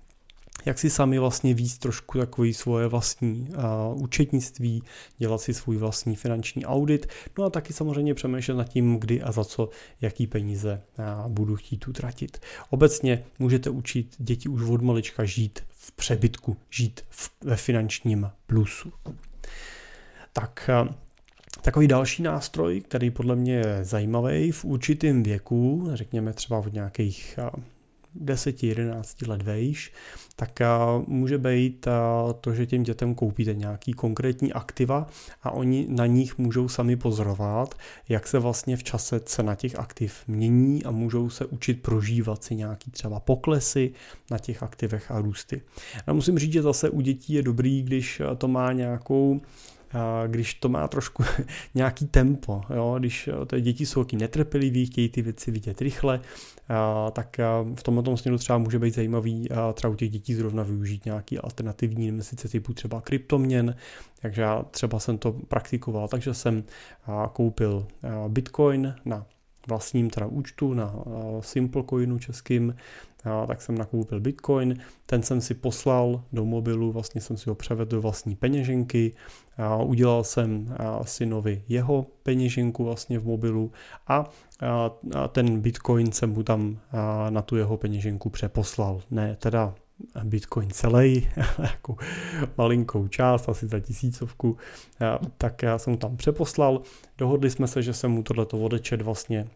jak 0.66 0.78
si 0.78 0.90
sami 0.90 1.18
vlastně 1.18 1.54
víc 1.54 1.78
trošku 1.78 2.18
takový 2.18 2.54
svoje 2.54 2.86
vlastní 2.86 3.48
uh, 3.50 4.02
účetnictví, 4.02 4.82
dělat 5.18 5.40
si 5.40 5.54
svůj 5.54 5.76
vlastní 5.76 6.16
finanční 6.16 6.66
audit, 6.66 7.06
no 7.38 7.44
a 7.44 7.50
taky 7.50 7.72
samozřejmě 7.72 8.14
přemýšlet 8.14 8.54
nad 8.54 8.68
tím, 8.68 8.96
kdy 8.96 9.22
a 9.22 9.32
za 9.32 9.44
co, 9.44 9.68
jaký 10.00 10.26
peníze 10.26 10.82
uh, 10.98 11.32
budu 11.32 11.56
chtít 11.56 11.88
utratit. 11.88 12.38
Obecně 12.70 13.24
můžete 13.38 13.70
učit 13.70 14.14
děti 14.18 14.48
už 14.48 14.62
od 14.62 14.82
malička 14.82 15.24
žít 15.24 15.60
v 15.70 15.92
přebytku, 15.92 16.56
žít 16.70 17.00
v, 17.08 17.30
ve 17.44 17.56
finančním 17.56 18.30
plusu. 18.46 18.92
Tak 20.32 20.70
uh, 20.82 20.94
Takový 21.62 21.88
další 21.88 22.22
nástroj, 22.22 22.80
který 22.80 23.10
podle 23.10 23.36
mě 23.36 23.54
je 23.54 23.84
zajímavý 23.84 24.52
v 24.52 24.64
určitém 24.64 25.22
věku, 25.22 25.90
řekněme 25.94 26.32
třeba 26.32 26.58
od 26.58 26.72
nějakých 26.72 27.38
10-11 28.24 29.28
let 29.28 29.42
vejš, 29.42 29.92
tak 30.36 30.50
může 31.06 31.38
být 31.38 31.88
to, 32.40 32.54
že 32.54 32.66
těm 32.66 32.82
dětem 32.82 33.14
koupíte 33.14 33.54
nějaký 33.54 33.92
konkrétní 33.92 34.52
aktiva 34.52 35.06
a 35.42 35.50
oni 35.50 35.86
na 35.88 36.06
nich 36.06 36.38
můžou 36.38 36.68
sami 36.68 36.96
pozorovat, 36.96 37.74
jak 38.08 38.26
se 38.26 38.38
vlastně 38.38 38.76
v 38.76 38.82
čase 38.82 39.20
cena 39.20 39.54
těch 39.54 39.78
aktiv 39.78 40.22
mění 40.26 40.84
a 40.84 40.90
můžou 40.90 41.30
se 41.30 41.46
učit 41.46 41.82
prožívat 41.82 42.44
si 42.44 42.54
nějaký 42.54 42.90
třeba 42.90 43.20
poklesy 43.20 43.92
na 44.30 44.38
těch 44.38 44.62
aktivech 44.62 45.10
a 45.10 45.20
růsty. 45.20 45.62
A 46.06 46.12
musím 46.12 46.38
říct, 46.38 46.52
že 46.52 46.62
zase 46.62 46.90
u 46.90 47.00
dětí 47.00 47.32
je 47.32 47.42
dobrý, 47.42 47.82
když 47.82 48.22
to 48.38 48.48
má 48.48 48.72
nějakou 48.72 49.40
když 50.26 50.54
to 50.54 50.68
má 50.68 50.88
trošku 50.88 51.24
nějaký 51.74 52.06
tempo, 52.06 52.62
jo? 52.74 52.96
když 52.98 53.30
ty 53.46 53.60
děti 53.60 53.86
jsou 53.86 54.04
taky 54.04 54.16
netrpěliví, 54.16 54.86
chtějí 54.86 55.08
ty 55.08 55.22
věci 55.22 55.50
vidět 55.50 55.80
rychle, 55.80 56.20
tak 57.12 57.36
v 57.74 57.82
tomto 57.82 58.16
směru 58.16 58.38
třeba 58.38 58.58
může 58.58 58.78
být 58.78 58.94
zajímavý 58.94 59.48
třeba 59.74 59.92
u 59.92 59.96
těch 59.96 60.10
dětí 60.10 60.34
zrovna 60.34 60.62
využít 60.62 61.04
nějaký 61.04 61.38
alternativní 61.38 62.08
investice 62.08 62.48
typu 62.48 62.74
třeba 62.74 63.00
kryptoměn, 63.00 63.74
takže 64.22 64.42
já 64.42 64.62
třeba 64.62 64.98
jsem 64.98 65.18
to 65.18 65.32
praktikoval, 65.32 66.08
takže 66.08 66.34
jsem 66.34 66.64
koupil 67.32 67.86
Bitcoin 68.28 68.94
na 69.04 69.26
vlastním 69.68 70.10
teda 70.10 70.26
účtu 70.26 70.74
na 70.74 70.94
Simplecoinu 71.40 72.18
českým, 72.18 72.74
tak 73.46 73.62
jsem 73.62 73.78
nakoupil 73.78 74.20
Bitcoin, 74.20 74.78
ten 75.06 75.22
jsem 75.22 75.40
si 75.40 75.54
poslal 75.54 76.24
do 76.32 76.44
mobilu, 76.44 76.92
vlastně 76.92 77.20
jsem 77.20 77.36
si 77.36 77.50
ho 77.50 77.54
převedl 77.54 77.90
do 77.96 78.02
vlastní 78.02 78.36
peněženky, 78.36 79.14
udělal 79.84 80.24
jsem 80.24 80.76
synovi 81.02 81.62
jeho 81.68 82.06
peněženku 82.22 82.84
vlastně 82.84 83.18
v 83.18 83.26
mobilu 83.26 83.72
a 84.06 84.30
ten 85.28 85.60
Bitcoin 85.60 86.12
jsem 86.12 86.32
mu 86.32 86.42
tam 86.42 86.78
na 87.30 87.42
tu 87.42 87.56
jeho 87.56 87.76
peněženku 87.76 88.30
přeposlal. 88.30 89.00
Ne 89.10 89.36
teda 89.36 89.74
Bitcoin 90.24 90.70
celý, 90.70 91.28
jako 91.58 91.96
malinkou 92.58 93.08
část, 93.08 93.48
asi 93.48 93.66
za 93.66 93.80
tisícovku, 93.80 94.56
tak 95.38 95.62
já 95.62 95.78
jsem 95.78 95.96
tam 95.96 96.16
přeposlal. 96.16 96.82
Dohodli 97.18 97.50
jsme 97.50 97.66
se, 97.68 97.82
že 97.82 97.94
jsem 97.94 98.10
mu 98.10 98.22
tohleto 98.22 98.58
odečet 98.58 99.02
vlastně 99.02 99.48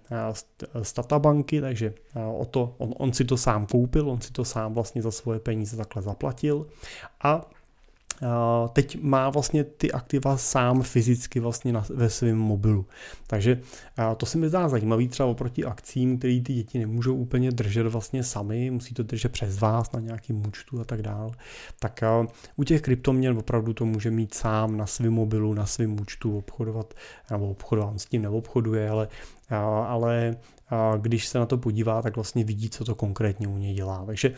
z 0.83 0.95
databanky, 0.95 1.61
takže 1.61 1.95
o 2.37 2.45
to, 2.45 2.75
on, 2.79 2.95
on 2.99 3.13
si 3.13 3.25
to 3.25 3.37
sám 3.37 3.67
koupil, 3.67 4.11
on 4.11 4.21
si 4.21 4.33
to 4.33 4.45
sám 4.45 4.75
vlastně 4.75 5.03
za 5.03 5.11
svoje 5.11 5.41
peníze 5.41 5.77
takhle 5.77 6.03
zaplatil 6.03 6.67
a 7.23 7.51
teď 8.73 9.03
má 9.03 9.31
vlastně 9.31 9.65
ty 9.65 9.93
aktiva 9.93 10.37
sám 10.37 10.83
fyzicky 10.83 11.41
vlastně 11.41 11.73
na, 11.73 11.85
ve 11.95 12.11
svém 12.11 12.39
mobilu. 12.39 12.87
Takže 13.27 13.61
to 14.17 14.27
se 14.27 14.39
mi 14.39 14.49
zdá 14.49 14.69
zajímavý 14.69 15.09
třeba 15.09 15.29
oproti 15.29 15.65
akcím, 15.65 16.19
které 16.19 16.41
ty 16.41 16.53
děti 16.55 16.79
nemůžou 16.79 17.15
úplně 17.15 17.51
držet 17.51 17.87
vlastně 17.87 18.25
sami, 18.25 18.71
musí 18.71 18.95
to 18.95 19.03
držet 19.03 19.33
přes 19.33 19.59
vás 19.59 19.93
na 19.93 20.01
nějakým 20.01 20.47
účtu 20.47 20.81
a 20.81 20.85
tak 20.85 21.03
dál. 21.03 21.33
Tak 21.81 22.01
u 22.57 22.65
těch 22.65 22.83
kryptoměn 22.83 23.39
opravdu 23.39 23.73
to 23.73 23.87
může 23.87 24.11
mít 24.11 24.35
sám 24.35 24.77
na 24.77 24.87
svém 24.87 25.13
mobilu, 25.13 25.55
na 25.55 25.67
svém 25.67 26.01
účtu 26.01 26.39
obchodovat, 26.39 26.95
nebo 27.31 27.51
obchodovat 27.51 28.01
s 28.01 28.07
tím 28.07 28.23
neobchoduje, 28.23 28.91
ale 28.91 29.09
ale 29.87 30.37
když 31.01 31.29
se 31.29 31.39
na 31.39 31.47
to 31.47 31.59
podívá, 31.59 32.03
tak 32.03 32.17
vlastně 32.17 32.45
vidí, 32.45 32.71
co 32.71 32.85
to 32.85 32.95
konkrétně 32.95 33.49
u 33.49 33.59
něj 33.59 33.75
dělá. 33.75 34.05
Takže 34.07 34.35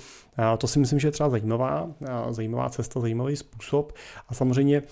to 0.58 0.66
si 0.66 0.78
myslím, 0.78 0.98
že 0.98 1.08
je 1.08 1.12
třeba 1.12 1.30
zajímavá, 1.30 1.88
zajímavá 2.30 2.68
cesta, 2.68 3.00
zajímavý 3.00 3.36
způsob 3.36 3.92
a 4.28 4.34
samozřejmě 4.34 4.82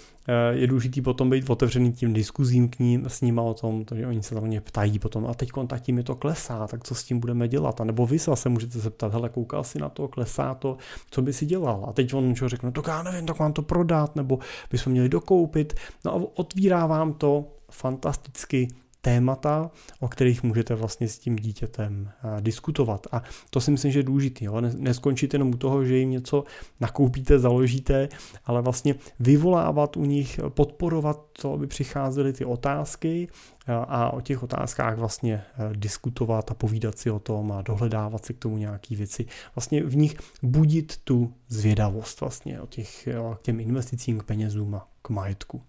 je 0.50 0.66
důležitý 0.66 1.00
potom 1.00 1.30
být 1.30 1.50
otevřený 1.50 1.92
tím 1.92 2.12
diskuzím 2.12 2.68
k 2.68 2.78
ním, 2.78 3.04
s 3.08 3.20
nimi 3.20 3.40
o 3.44 3.54
tom, 3.54 3.84
že 3.94 4.06
oni 4.06 4.22
se 4.22 4.40
mě 4.40 4.60
ptají 4.60 4.98
potom 4.98 5.26
a 5.26 5.34
teď 5.34 5.50
kontaktí 5.50 5.92
mi 5.92 6.02
to 6.02 6.14
klesá, 6.14 6.66
tak 6.66 6.84
co 6.84 6.94
s 6.94 7.04
tím 7.04 7.20
budeme 7.20 7.48
dělat? 7.48 7.80
A 7.80 7.84
nebo 7.84 8.06
vy 8.06 8.18
se 8.18 8.30
zase 8.30 8.48
můžete 8.48 8.78
zeptat, 8.78 9.12
hele, 9.12 9.28
koukal 9.28 9.64
si 9.64 9.78
na 9.78 9.88
to, 9.88 10.08
klesá 10.08 10.54
to, 10.54 10.76
co 11.10 11.22
by 11.22 11.32
si 11.32 11.46
dělal? 11.46 11.84
A 11.88 11.92
teď 11.92 12.14
on 12.14 12.34
čo 12.34 12.48
řekne, 12.48 12.66
no 12.66 12.72
tak 12.72 12.86
já 12.86 13.02
nevím, 13.02 13.26
tak 13.26 13.38
mám 13.38 13.52
to 13.52 13.62
prodat, 13.62 14.16
nebo 14.16 14.38
bychom 14.70 14.92
měli 14.92 15.08
dokoupit. 15.08 15.74
No 16.04 16.14
a 16.14 16.22
otvírá 16.34 16.86
vám 16.86 17.12
to 17.12 17.44
fantasticky 17.70 18.68
témata, 19.02 19.70
o 20.00 20.08
kterých 20.08 20.42
můžete 20.42 20.74
vlastně 20.74 21.08
s 21.08 21.18
tím 21.18 21.36
dítětem 21.36 22.10
diskutovat. 22.40 23.06
A 23.12 23.22
to 23.50 23.60
si 23.60 23.70
myslím, 23.70 23.92
že 23.92 23.98
je 23.98 24.02
důležité. 24.02 24.44
Neskončíte 24.76 25.34
jenom 25.34 25.50
u 25.50 25.56
toho, 25.56 25.84
že 25.84 25.96
jim 25.96 26.10
něco 26.10 26.44
nakoupíte, 26.80 27.38
založíte, 27.38 28.08
ale 28.44 28.62
vlastně 28.62 28.94
vyvolávat 29.20 29.96
u 29.96 30.04
nich, 30.04 30.40
podporovat 30.48 31.26
to, 31.42 31.52
aby 31.52 31.66
přicházely 31.66 32.32
ty 32.32 32.44
otázky 32.44 33.28
a 33.66 34.10
o 34.10 34.20
těch 34.20 34.42
otázkách 34.42 34.98
vlastně 34.98 35.42
diskutovat 35.72 36.50
a 36.50 36.54
povídat 36.54 36.98
si 36.98 37.10
o 37.10 37.18
tom 37.18 37.52
a 37.52 37.62
dohledávat 37.62 38.26
si 38.26 38.34
k 38.34 38.38
tomu 38.38 38.56
nějaký 38.56 38.96
věci. 38.96 39.26
Vlastně 39.54 39.82
v 39.84 39.96
nich 39.96 40.16
budit 40.42 40.96
tu 41.04 41.32
zvědavost 41.48 42.20
vlastně 42.20 42.60
o 42.60 42.66
těch, 42.66 43.08
k 43.36 43.42
těm 43.42 43.60
investicím, 43.60 44.18
k 44.18 44.24
penězům 44.24 44.74
a 44.74 44.88
k 45.02 45.10
majetku. 45.10 45.62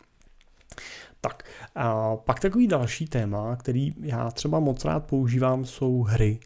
Tak, 1.21 1.43
a 1.75 2.15
pak 2.15 2.39
takový 2.39 2.67
další 2.67 3.07
téma, 3.07 3.55
který 3.55 3.93
já 4.01 4.31
třeba 4.31 4.59
moc 4.59 4.85
rád 4.85 5.05
používám, 5.05 5.65
jsou 5.65 6.01
hry. 6.01 6.39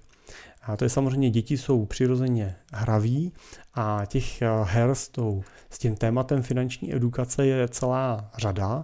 A 0.63 0.77
to 0.77 0.85
je 0.85 0.89
samozřejmě, 0.89 1.29
děti 1.29 1.57
jsou 1.57 1.85
přirozeně 1.85 2.55
hraví 2.73 3.33
a 3.73 4.01
těch 4.05 4.41
eh, 4.41 4.47
her 4.63 4.95
s, 4.95 5.09
tou, 5.09 5.43
s 5.69 5.79
tím 5.79 5.95
tématem 5.95 6.43
finanční 6.43 6.95
edukace 6.95 7.45
je 7.45 7.67
celá 7.67 8.31
řada. 8.37 8.83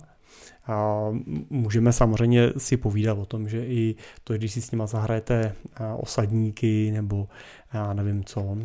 A 0.68 1.08
můžeme 1.50 1.94
samozřejmě 1.94 2.50
si 2.58 2.78
povídat 2.78 3.18
o 3.18 3.26
tom, 3.26 3.50
že 3.50 3.66
i 3.66 3.96
to, 4.24 4.34
když 4.34 4.52
si 4.52 4.62
s 4.62 4.72
nima 4.72 4.88
zahrajete 4.88 5.56
osadníky 5.98 6.92
nebo 6.92 7.28
já 7.74 7.94
nevím 7.94 8.24
co, 8.24 8.58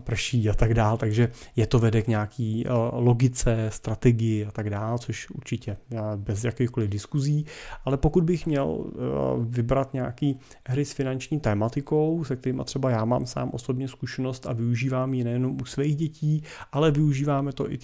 prší 0.00 0.50
a 0.50 0.54
tak 0.54 0.74
dále, 0.74 0.98
takže 0.98 1.28
je 1.56 1.66
to 1.66 1.78
vede 1.78 2.02
k 2.02 2.08
nějaký 2.08 2.64
logice, 2.92 3.66
strategii 3.72 4.46
a 4.46 4.50
tak 4.50 4.70
dále, 4.70 4.98
což 4.98 5.30
určitě 5.30 5.76
bez 6.16 6.44
jakýchkoliv 6.44 6.90
diskuzí, 6.90 7.46
ale 7.84 7.96
pokud 7.96 8.24
bych 8.24 8.46
měl 8.46 8.84
vybrat 9.40 9.94
nějaký 9.94 10.38
hry 10.68 10.84
s 10.84 10.92
finanční 10.92 11.40
tématikou, 11.40 12.24
se 12.24 12.36
kterými 12.36 12.64
třeba 12.64 12.90
já 12.90 13.04
mám 13.04 13.26
sám 13.26 13.50
osobně 13.52 13.88
zkušenost 13.88 14.46
a 14.46 14.52
využívám 14.52 15.14
ji 15.14 15.24
nejenom 15.24 15.56
u 15.62 15.64
svých 15.64 15.96
dětí, 15.96 16.42
ale 16.72 16.90
využíváme 16.90 17.52
to 17.52 17.72
i 17.72 17.78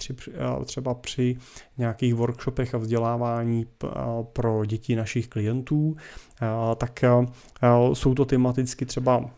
třeba 0.65 0.93
při 0.93 1.37
nějakých 1.77 2.15
workshopech 2.15 2.75
a 2.75 2.77
vzdělávání 2.77 3.65
pro 4.23 4.65
děti 4.65 4.95
našich 4.95 5.27
klientů, 5.27 5.95
tak 6.75 7.03
jsou 7.93 8.13
to 8.13 8.25
tematicky 8.25 8.85
třeba 8.85 9.29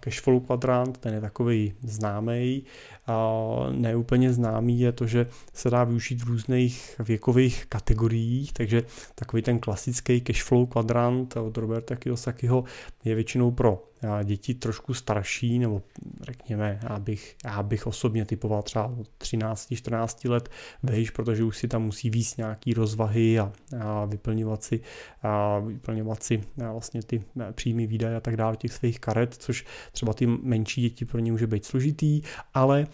cashflow 0.00 0.40
kvadrant, 0.40 0.98
ten 0.98 1.14
je 1.14 1.20
takový 1.20 1.74
známý. 1.82 2.62
Neúplně 3.70 4.32
známý 4.32 4.80
je 4.80 4.92
to, 4.92 5.06
že 5.06 5.26
se 5.52 5.70
dá 5.70 5.84
využít 5.84 6.22
v 6.22 6.26
různých 6.26 6.96
věkových 6.98 7.66
kategoriích, 7.66 8.52
takže 8.52 8.82
takový 9.14 9.42
ten 9.42 9.58
klasický 9.58 10.20
cashflow 10.20 10.66
kvadrant 10.66 11.36
od 11.36 11.56
Roberta 11.56 11.96
Kiyosakiho 11.96 12.64
je 13.04 13.14
většinou 13.14 13.50
pro 13.50 13.90
děti 14.24 14.54
trošku 14.54 14.94
starší, 14.94 15.58
nebo 15.58 15.82
řekněme, 16.22 16.80
já 16.82 16.98
bych, 16.98 17.36
já 17.44 17.62
bych 17.62 17.86
osobně 17.86 18.24
typoval 18.24 18.62
třeba 18.62 18.84
od 18.84 19.08
13-14 19.18 20.30
let 20.30 20.48
vejš, 20.82 21.10
protože 21.10 21.44
už 21.44 21.58
si 21.58 21.68
tam 21.68 21.82
musí 21.82 22.10
víc 22.10 22.36
nějaký 22.36 22.74
rozvahy 22.74 23.38
a, 23.38 23.52
a 23.80 24.04
vyplňovat 24.04 24.62
si, 24.62 24.80
a 25.22 25.58
vyplňovat 25.58 26.22
si 26.22 26.40
a 26.66 26.72
vlastně 26.72 27.02
ty 27.02 27.22
příjmy 27.52 27.86
výdaje 27.86 28.16
a 28.16 28.20
tak 28.20 28.36
dále 28.36 28.56
těch 28.56 28.72
svých 28.72 29.00
karet, 29.00 29.34
což 29.34 29.66
třeba 29.92 30.12
ty 30.12 30.26
menší 30.26 30.82
děti 30.82 31.04
pro 31.04 31.18
ně 31.18 31.32
může 31.32 31.46
být 31.46 31.64
složitý, 31.64 32.22
ale 32.54 32.86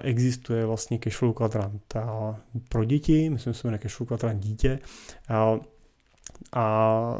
existuje 0.00 0.66
vlastně 0.66 0.98
cashflow 0.98 1.34
kvadrant 1.34 1.94
pro 2.68 2.84
děti, 2.84 3.30
myslím, 3.30 3.52
že 3.52 3.58
se 3.58 3.68
jmenuje 3.68 3.78
cashflow 3.78 4.06
kvadrant 4.06 4.42
dítě, 4.42 4.78
a 6.52 7.18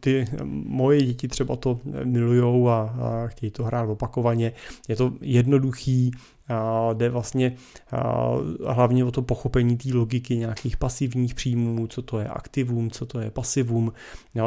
ty 0.00 0.24
moje 0.64 1.02
děti 1.02 1.28
třeba 1.28 1.56
to 1.56 1.80
milujou 2.04 2.68
a, 2.68 2.96
chtějí 3.26 3.50
to 3.50 3.64
hrát 3.64 3.88
opakovaně. 3.88 4.52
Je 4.88 4.96
to 4.96 5.12
jednoduchý, 5.20 6.10
a 6.48 6.92
jde 6.92 7.08
vlastně 7.08 7.56
a 7.90 8.72
hlavně 8.72 9.04
o 9.04 9.10
to 9.10 9.22
pochopení 9.22 9.76
té 9.76 9.94
logiky 9.94 10.36
nějakých 10.36 10.76
pasivních 10.76 11.34
příjmů, 11.34 11.86
co 11.86 12.02
to 12.02 12.18
je 12.18 12.28
aktivum, 12.28 12.90
co 12.90 13.06
to 13.06 13.20
je 13.20 13.30
pasivum. 13.30 13.92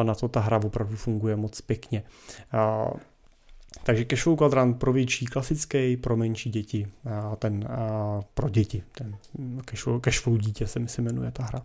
Na 0.04 0.16
to 0.16 0.28
ta 0.28 0.40
hra 0.40 0.62
opravdu 0.66 0.96
funguje 0.96 1.36
moc 1.36 1.62
pěkně. 1.62 2.04
A, 2.52 2.92
takže 3.84 4.06
cashflow 4.06 4.38
kvadrant 4.38 4.80
pro 4.80 4.94
větší 4.94 5.26
klasický, 5.26 5.98
pro 5.98 6.18
menší 6.18 6.50
děti, 6.50 6.88
a 7.32 7.36
ten 7.36 7.68
a 7.70 8.22
pro 8.34 8.50
děti, 8.50 8.84
ten 8.92 9.18
cashflow, 9.66 10.02
cashflow 10.02 10.38
dítě 10.38 10.68
se 10.68 10.80
mi 10.80 10.88
se 10.88 11.02
jmenuje 11.02 11.32
ta 11.32 11.44
hra. 11.44 11.62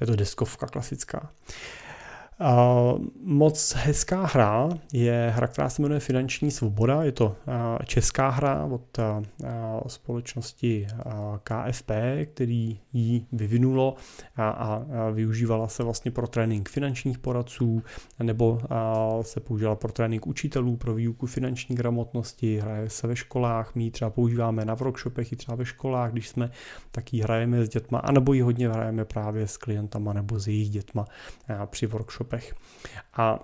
Je 0.00 0.06
to 0.06 0.16
deskovka 0.16 0.66
klasická. 0.66 1.30
Moc 3.22 3.74
hezká 3.76 4.26
hra 4.26 4.68
je 4.92 5.32
hra, 5.36 5.46
která 5.46 5.68
se 5.68 5.82
jmenuje 5.82 6.00
Finanční 6.00 6.50
svoboda. 6.50 7.02
Je 7.02 7.12
to 7.12 7.36
česká 7.84 8.28
hra 8.28 8.64
od 8.64 8.98
společnosti 9.86 10.86
KFP, 11.42 11.90
který 12.24 12.80
ji 12.92 13.26
vyvinulo 13.32 13.94
a, 14.36 14.48
a 14.50 14.82
využívala 15.10 15.68
se 15.68 15.82
vlastně 15.82 16.10
pro 16.10 16.26
trénink 16.26 16.68
finančních 16.68 17.18
poradců 17.18 17.82
nebo 18.22 18.60
se 19.22 19.40
používala 19.40 19.76
pro 19.76 19.92
trénink 19.92 20.26
učitelů 20.26 20.76
pro 20.76 20.94
výuku 20.94 21.26
finanční 21.26 21.76
gramotnosti. 21.76 22.60
Hraje 22.60 22.90
se 22.90 23.06
ve 23.06 23.16
školách, 23.16 23.74
my 23.74 23.84
ji 23.84 23.90
třeba 23.90 24.10
používáme 24.10 24.64
na 24.64 24.74
workshopech 24.74 25.32
i 25.32 25.36
třeba 25.36 25.56
ve 25.56 25.64
školách, 25.64 26.12
když 26.12 26.28
jsme 26.28 26.50
taky 26.90 27.20
hrajeme 27.20 27.64
s 27.64 27.68
dětma, 27.68 27.98
anebo 27.98 28.32
ji 28.32 28.40
hodně 28.40 28.68
hrajeme 28.68 29.04
právě 29.04 29.46
s 29.46 29.56
klientama 29.56 30.12
nebo 30.12 30.38
s 30.38 30.48
jejich 30.48 30.70
dětma 30.70 31.04
při 31.66 31.86
workshopech 31.86 32.23
workshopech. 32.24 32.52
A 33.16 33.38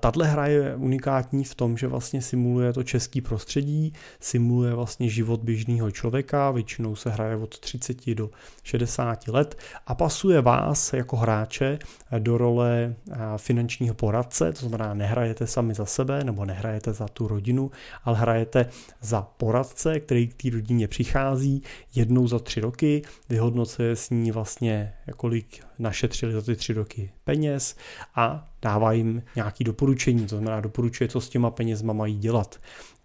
Tahle 0.00 0.26
hra 0.26 0.46
je 0.46 0.76
unikátní 0.76 1.44
v 1.44 1.54
tom, 1.54 1.76
že 1.76 1.86
vlastně 1.86 2.22
simuluje 2.22 2.72
to 2.72 2.82
český 2.82 3.20
prostředí, 3.20 3.92
simuluje 4.20 4.74
vlastně 4.74 5.08
život 5.08 5.40
běžného 5.40 5.90
člověka, 5.90 6.50
většinou 6.50 6.96
se 6.96 7.10
hraje 7.10 7.36
od 7.36 7.58
30 7.58 8.14
do 8.14 8.30
60 8.62 9.28
let 9.28 9.58
a 9.86 9.94
pasuje 9.94 10.40
vás 10.40 10.92
jako 10.92 11.16
hráče 11.16 11.78
do 12.18 12.38
role 12.38 12.94
finančního 13.36 13.94
poradce, 13.94 14.52
to 14.52 14.68
znamená 14.68 14.94
nehrajete 14.94 15.46
sami 15.46 15.74
za 15.74 15.86
sebe 15.86 16.24
nebo 16.24 16.44
nehrajete 16.44 16.92
za 16.92 17.08
tu 17.08 17.28
rodinu, 17.28 17.70
ale 18.04 18.18
hrajete 18.18 18.66
za 19.00 19.22
poradce, 19.22 20.00
který 20.00 20.28
k 20.28 20.42
té 20.42 20.50
rodině 20.50 20.88
přichází 20.88 21.62
jednou 21.94 22.28
za 22.28 22.38
tři 22.38 22.60
roky, 22.60 23.02
vyhodnocuje 23.28 23.96
s 23.96 24.10
ní 24.10 24.30
vlastně, 24.30 24.94
kolik 25.16 25.60
našetřili 25.78 26.32
za 26.32 26.42
ty 26.42 26.56
tři 26.56 26.72
roky 26.72 27.10
peněz 27.24 27.76
a 28.14 28.48
dává 28.62 28.92
jim 28.92 29.22
nějaké 29.36 29.64
doporučení, 29.64 30.26
to 30.26 30.36
znamená 30.36 30.60
doporučuje, 30.60 31.08
co 31.08 31.20
s 31.20 31.28
těma 31.28 31.50
penězma 31.50 31.92
mají 31.92 32.18
dělat. 32.18 32.60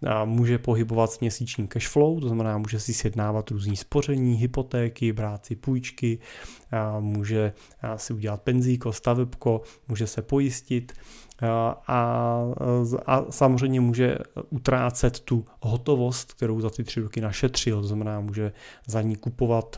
A 0.06 0.24
může 0.24 0.58
pohybovat 0.58 1.12
s 1.12 1.20
měsíčním 1.20 1.68
cashflow, 1.68 2.20
to 2.20 2.28
znamená, 2.28 2.58
může 2.58 2.80
si 2.80 2.94
sjednávat 2.94 3.50
různý 3.50 3.76
spoření, 3.76 4.34
hypotéky, 4.34 5.12
brát 5.12 5.46
si 5.46 5.56
půjčky, 5.56 6.18
a 6.72 7.00
může 7.00 7.52
si 7.96 8.12
udělat 8.12 8.42
penzíko, 8.42 8.92
stavebko, 8.92 9.62
může 9.88 10.06
se 10.06 10.22
pojistit 10.22 10.92
a, 11.42 12.44
a 13.06 13.24
samozřejmě 13.30 13.80
může 13.80 14.18
utrácet 14.50 15.20
tu 15.20 15.46
hotovost, 15.60 16.32
kterou 16.32 16.60
za 16.60 16.70
ty 16.70 16.84
tři 16.84 17.00
roky 17.00 17.20
našetřil, 17.20 17.80
to 17.80 17.86
znamená, 17.86 18.20
může 18.20 18.52
za 18.86 19.02
ní 19.02 19.16
kupovat 19.16 19.76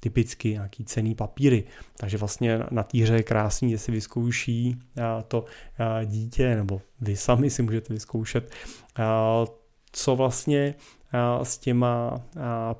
typicky 0.00 0.48
nějaký 0.48 0.84
cený 0.84 1.14
papíry. 1.14 1.64
Takže 1.96 2.18
vlastně 2.18 2.60
na 2.70 2.82
té 2.82 2.98
hře 2.98 3.14
je 3.14 3.22
krásný, 3.22 3.70
že 3.70 3.78
si 3.78 3.92
vyzkouší 3.92 4.78
to 5.28 5.44
dítě, 6.04 6.56
nebo 6.56 6.80
vy 7.00 7.16
sami 7.16 7.50
si 7.50 7.62
můžete 7.62 7.92
vyzkoušet, 7.92 8.50
co 9.92 10.16
vlastně 10.16 10.74
s 11.42 11.58
těma 11.58 12.20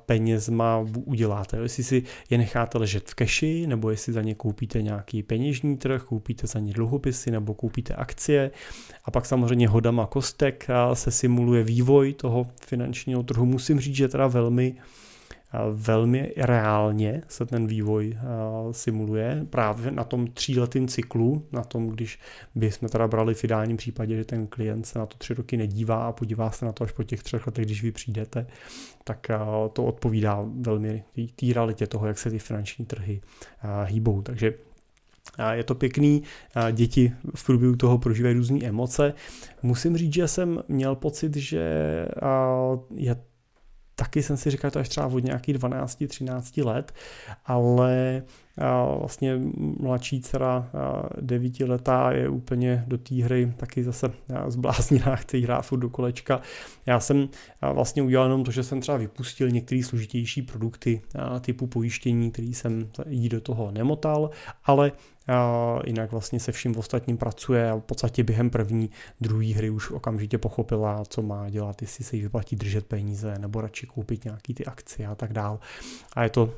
penězma 0.05 0.85
uděláte. 1.05 1.57
Jestli 1.57 1.83
si 1.83 2.03
je 2.29 2.37
necháte 2.37 2.77
ležet 2.77 3.09
v 3.09 3.15
keši, 3.15 3.67
nebo 3.67 3.89
jestli 3.89 4.13
za 4.13 4.21
ně 4.21 4.35
koupíte 4.35 4.81
nějaký 4.81 5.23
peněžní 5.23 5.77
trh, 5.77 6.03
koupíte 6.03 6.47
za 6.47 6.59
ně 6.59 6.73
dluhopisy, 6.73 7.31
nebo 7.31 7.53
koupíte 7.53 7.93
akcie. 7.93 8.51
A 9.05 9.11
pak 9.11 9.25
samozřejmě 9.25 9.67
hodama 9.67 10.05
kostek 10.05 10.67
se 10.93 11.11
simuluje 11.11 11.63
vývoj 11.63 12.13
toho 12.13 12.47
finančního 12.65 13.23
trhu. 13.23 13.45
Musím 13.45 13.79
říct, 13.79 13.95
že 13.95 14.07
teda 14.07 14.27
velmi 14.27 14.75
velmi 15.71 16.33
reálně 16.37 17.21
se 17.27 17.45
ten 17.45 17.67
vývoj 17.67 18.17
simuluje 18.71 19.45
právě 19.49 19.91
na 19.91 20.03
tom 20.03 20.27
tříletým 20.27 20.87
cyklu, 20.87 21.45
na 21.51 21.63
tom, 21.63 21.87
když 21.87 22.19
bychom 22.55 22.89
teda 22.89 23.07
brali 23.07 23.33
v 23.33 23.43
ideálním 23.43 23.77
případě, 23.77 24.15
že 24.17 24.25
ten 24.25 24.47
klient 24.47 24.85
se 24.85 24.99
na 24.99 25.05
to 25.05 25.17
tři 25.17 25.33
roky 25.33 25.57
nedívá 25.57 26.07
a 26.07 26.11
podívá 26.11 26.51
se 26.51 26.65
na 26.65 26.71
to 26.71 26.83
až 26.83 26.91
po 26.91 27.03
těch 27.03 27.23
třech 27.23 27.47
letech, 27.47 27.65
když 27.65 27.83
vy 27.83 27.91
přijdete, 27.91 28.47
tak 29.03 29.27
to 29.73 29.85
odpovídá 29.85 30.45
velmi 30.59 31.03
té 31.35 31.53
realitě 31.53 31.87
toho, 31.87 32.07
jak 32.07 32.17
se 32.17 32.29
ty 32.29 32.39
finanční 32.39 32.85
trhy 32.85 33.21
hýbou. 33.85 34.21
Takže 34.21 34.53
je 35.51 35.63
to 35.63 35.75
pěkný, 35.75 36.23
děti 36.71 37.13
v 37.35 37.45
průběhu 37.45 37.75
toho 37.75 37.97
prožívají 37.97 38.35
různé 38.35 38.65
emoce. 38.65 39.13
Musím 39.63 39.97
říct, 39.97 40.13
že 40.13 40.27
jsem 40.27 40.63
měl 40.67 40.95
pocit, 40.95 41.35
že 41.35 41.59
je 42.95 43.15
taky 43.99 44.23
jsem 44.23 44.37
si 44.37 44.51
říkal, 44.51 44.71
to 44.71 44.79
až 44.79 44.89
třeba 44.89 45.07
od 45.07 45.23
nějakých 45.23 45.55
12-13 45.55 46.65
let, 46.65 46.93
ale 47.45 48.23
vlastně 48.99 49.39
mladší 49.79 50.21
dcera 50.21 50.69
devítiletá 51.21 52.11
je 52.11 52.29
úplně 52.29 52.83
do 52.87 52.97
té 52.97 53.15
hry 53.15 53.53
taky 53.57 53.83
zase 53.83 54.11
zblázněná, 54.47 55.15
chce 55.15 55.37
hrát 55.37 55.61
furt 55.61 55.79
do 55.79 55.89
kolečka. 55.89 56.41
Já 56.85 56.99
jsem 56.99 57.29
vlastně 57.73 58.03
udělal 58.03 58.25
jenom 58.25 58.43
to, 58.43 58.51
že 58.51 58.63
jsem 58.63 58.81
třeba 58.81 58.97
vypustil 58.97 59.49
některé 59.49 59.83
složitější 59.83 60.41
produkty 60.41 61.01
typu 61.41 61.67
pojištění, 61.67 62.31
který 62.31 62.53
jsem 62.53 62.89
jí 63.07 63.29
do 63.29 63.41
toho 63.41 63.71
nemotal, 63.71 64.29
ale 64.65 64.91
jinak 65.85 66.11
vlastně 66.11 66.39
se 66.39 66.51
vším 66.51 66.77
ostatním 66.77 67.17
pracuje 67.17 67.71
a 67.71 67.75
v 67.75 67.81
podstatě 67.81 68.23
během 68.23 68.49
první, 68.49 68.89
druhé 69.21 69.53
hry 69.53 69.69
už 69.69 69.91
okamžitě 69.91 70.37
pochopila, 70.37 71.03
co 71.05 71.21
má 71.21 71.49
dělat, 71.49 71.81
jestli 71.81 72.03
se 72.03 72.15
jí 72.15 72.21
vyplatí 72.21 72.55
držet 72.55 72.85
peníze 72.85 73.35
nebo 73.39 73.61
radši 73.61 73.87
koupit 73.87 74.25
nějaký 74.25 74.53
ty 74.53 74.65
akcie 74.65 75.07
a 75.07 75.15
tak 75.15 75.33
dál. 75.33 75.59
A 76.13 76.23
je 76.23 76.29
to, 76.29 76.53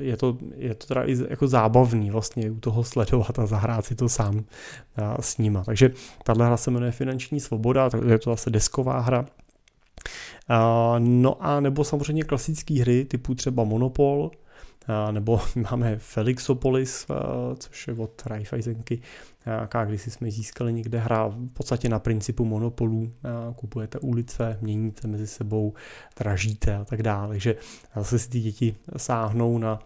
je 0.00 0.16
to, 0.16 0.38
je 0.56 0.74
to 0.74 0.86
teda 0.86 1.04
i 1.04 1.15
jako 1.28 1.48
zábavný 1.48 2.10
vlastně 2.10 2.50
u 2.50 2.60
toho 2.60 2.84
sledovat 2.84 3.38
a 3.38 3.46
zahrát 3.46 3.84
si 3.84 3.94
to 3.94 4.08
sám 4.08 4.44
s 5.20 5.38
nima. 5.38 5.64
Takže 5.64 5.90
tahle 6.24 6.46
hra 6.46 6.56
se 6.56 6.70
jmenuje 6.70 6.92
Finanční 6.92 7.40
svoboda, 7.40 7.90
takže 7.90 8.12
je 8.12 8.18
to 8.18 8.30
zase 8.30 8.50
desková 8.50 9.00
hra, 9.00 9.26
No 10.98 11.44
a 11.44 11.60
nebo 11.60 11.84
samozřejmě 11.84 12.24
klasické 12.24 12.80
hry 12.80 13.04
typu 13.04 13.34
třeba 13.34 13.64
Monopol, 13.64 14.30
nebo 15.10 15.40
máme 15.70 15.98
Felixopolis, 15.98 17.06
což 17.58 17.88
je 17.88 17.94
od 17.94 18.26
Raiffeisenky, 18.26 19.00
jaká 19.46 19.84
kdysi 19.84 20.10
jsme 20.10 20.30
získali 20.30 20.72
někde 20.72 20.98
hra 20.98 21.26
v 21.26 21.48
podstatě 21.52 21.88
na 21.88 21.98
principu 21.98 22.44
monopolů, 22.44 23.12
kupujete 23.56 23.98
ulice, 23.98 24.58
měníte 24.60 25.08
mezi 25.08 25.26
sebou, 25.26 25.74
dražíte 26.18 26.76
a 26.76 26.84
tak 26.84 27.02
dále, 27.02 27.28
takže 27.28 27.56
zase 27.96 28.18
si 28.18 28.30
ty 28.30 28.40
děti 28.40 28.76
sáhnou 28.96 29.58
na 29.58 29.78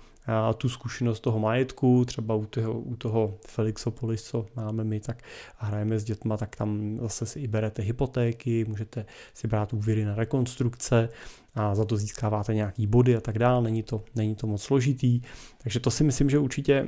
tu 0.57 0.69
zkušenost 0.69 1.21
toho 1.21 1.39
majetku, 1.39 2.05
třeba 2.05 2.35
u 2.35 2.47
toho, 2.47 2.81
u 2.81 2.97
toho 2.97 3.39
Felixopolis, 3.47 4.23
co 4.23 4.47
máme 4.57 4.85
my, 4.85 5.01
tak 5.01 5.23
hrajeme 5.57 5.99
s 5.99 6.05
dětma, 6.05 6.37
tak 6.37 6.57
tam 6.57 6.99
zase 7.03 7.27
si 7.27 7.41
i 7.41 7.49
berete 7.49 7.83
hypotéky, 7.83 8.65
můžete 8.65 9.07
si 9.35 9.49
brát 9.49 9.73
úvěry 9.73 10.05
na 10.05 10.15
rekonstrukce 10.15 11.09
a 11.55 11.75
za 11.75 11.85
to 11.85 11.97
získáváte 11.97 12.55
nějaký 12.55 12.87
body 12.87 13.17
a 13.17 13.21
tak 13.21 13.39
dále, 13.39 13.63
není 13.63 13.83
to, 13.83 14.03
není 14.15 14.35
to 14.35 14.47
moc 14.47 14.63
složitý, 14.63 15.21
takže 15.63 15.81
to 15.81 15.91
si 15.91 16.05
myslím, 16.05 16.31
že 16.31 16.39
určitě 16.39 16.87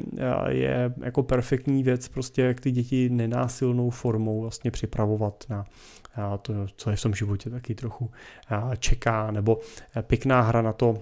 je 0.48 0.94
jako 1.02 1.22
perfektní 1.22 1.82
věc, 1.82 2.08
prostě 2.08 2.42
jak 2.42 2.60
ty 2.60 2.70
děti 2.70 3.10
nenásilnou 3.10 3.90
formou 3.90 4.40
vlastně 4.40 4.70
připravovat 4.70 5.44
na 5.48 5.64
to, 6.42 6.52
co 6.76 6.90
je 6.90 6.96
v 6.96 7.02
tom 7.02 7.14
životě 7.14 7.50
taky 7.50 7.74
trochu 7.74 8.10
čeká, 8.78 9.30
nebo 9.30 9.58
pěkná 10.02 10.40
hra 10.40 10.62
na 10.62 10.72
to 10.72 10.98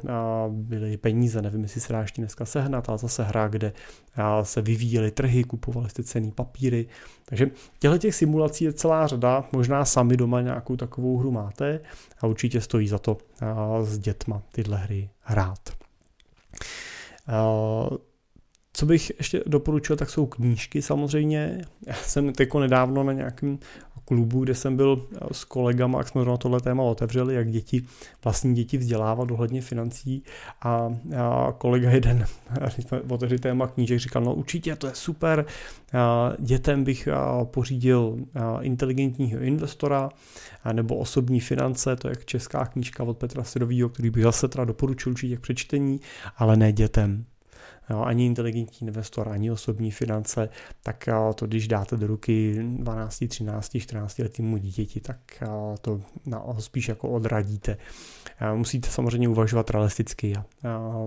byly 0.48 0.96
peníze, 0.96 1.42
nevím, 1.42 1.62
jestli 1.62 1.80
se 1.80 1.92
dá 1.92 2.00
ještě 2.00 2.20
dneska 2.20 2.44
sehnat, 2.44 2.88
ale 2.88 2.98
zase 2.98 3.22
hra, 3.24 3.48
kde 3.48 3.72
se 4.42 4.62
vyvíjely 4.62 5.10
trhy, 5.10 5.44
kupovali 5.44 5.90
jste 5.90 6.02
cený 6.02 6.32
papíry, 6.32 6.86
takže 7.24 7.50
těchto 7.78 7.98
těch 7.98 8.14
simulací 8.14 8.64
je 8.64 8.72
celá 8.72 9.06
řada, 9.06 9.44
možná 9.52 9.84
sami 9.84 10.16
doma 10.16 10.40
nějakou 10.40 10.76
takovou 10.76 11.18
hru 11.18 11.30
máte 11.30 11.80
a 12.20 12.26
určitě 12.26 12.60
stojí 12.60 12.88
za 12.88 12.98
to 12.98 13.18
s 13.82 13.98
dětma 13.98 14.42
tyhle 14.52 14.78
hry 14.78 15.10
hrát. 15.20 15.70
Co 18.72 18.86
bych 18.86 19.12
ještě 19.18 19.42
doporučil, 19.46 19.96
tak 19.96 20.10
jsou 20.10 20.26
knížky 20.26 20.82
samozřejmě. 20.82 21.62
Já 21.86 21.94
jsem 21.94 22.32
teď 22.32 22.54
nedávno 22.54 23.04
na 23.04 23.12
nějakém 23.12 23.58
klubu, 24.10 24.44
kde 24.44 24.54
jsem 24.54 24.76
byl 24.76 25.06
eh, 25.12 25.18
s 25.32 25.44
kolegama, 25.44 25.98
jak 25.98 26.08
jsme 26.08 26.24
na 26.24 26.36
tohle 26.36 26.60
téma 26.60 26.82
otevřeli, 26.82 27.34
jak 27.34 27.50
děti, 27.50 27.82
vlastní 28.24 28.54
děti 28.54 28.78
vzdělávat 28.78 29.30
ohledně 29.30 29.60
financí. 29.62 30.22
A, 30.62 30.94
a 31.16 31.52
kolega 31.58 31.90
jeden, 31.90 32.26
když 32.74 32.86
jsme 32.86 33.00
otevřeli 33.00 33.38
téma 33.38 33.66
knížek, 33.66 33.98
říkal, 33.98 34.22
no 34.22 34.34
určitě, 34.34 34.76
to 34.76 34.86
je 34.86 34.94
super, 34.94 35.46
a 35.92 36.32
dětem 36.38 36.84
bych 36.84 37.08
pořídil 37.44 38.16
inteligentního 38.60 39.40
investora 39.40 40.08
nebo 40.72 40.96
osobní 40.96 41.40
finance, 41.40 41.96
to 41.96 42.08
je 42.08 42.14
česká 42.24 42.66
knížka 42.66 43.04
od 43.04 43.18
Petra 43.18 43.44
Sidovýho, 43.44 43.88
který 43.88 44.10
bych 44.10 44.22
zase 44.22 44.48
teda 44.48 44.64
doporučil 44.64 45.12
určitě 45.12 45.36
k 45.36 45.40
přečtení, 45.40 46.00
ale 46.36 46.56
ne 46.56 46.72
dětem 46.72 47.24
ani 47.90 48.26
inteligentní 48.26 48.86
investor, 48.86 49.28
ani 49.28 49.50
osobní 49.50 49.90
finance, 49.90 50.48
tak 50.82 51.08
to, 51.34 51.46
když 51.46 51.68
dáte 51.68 51.96
do 51.96 52.06
ruky 52.06 52.62
12, 52.62 53.24
13, 53.28 53.78
14 53.78 54.18
letýmu 54.18 54.56
dítěti, 54.56 55.00
tak 55.00 55.16
to 55.80 56.00
na, 56.26 56.44
spíš 56.58 56.88
jako 56.88 57.08
odradíte. 57.08 57.76
Musíte 58.54 58.88
samozřejmě 58.88 59.28
uvažovat 59.28 59.70
realisticky 59.70 60.36
a 60.36 60.44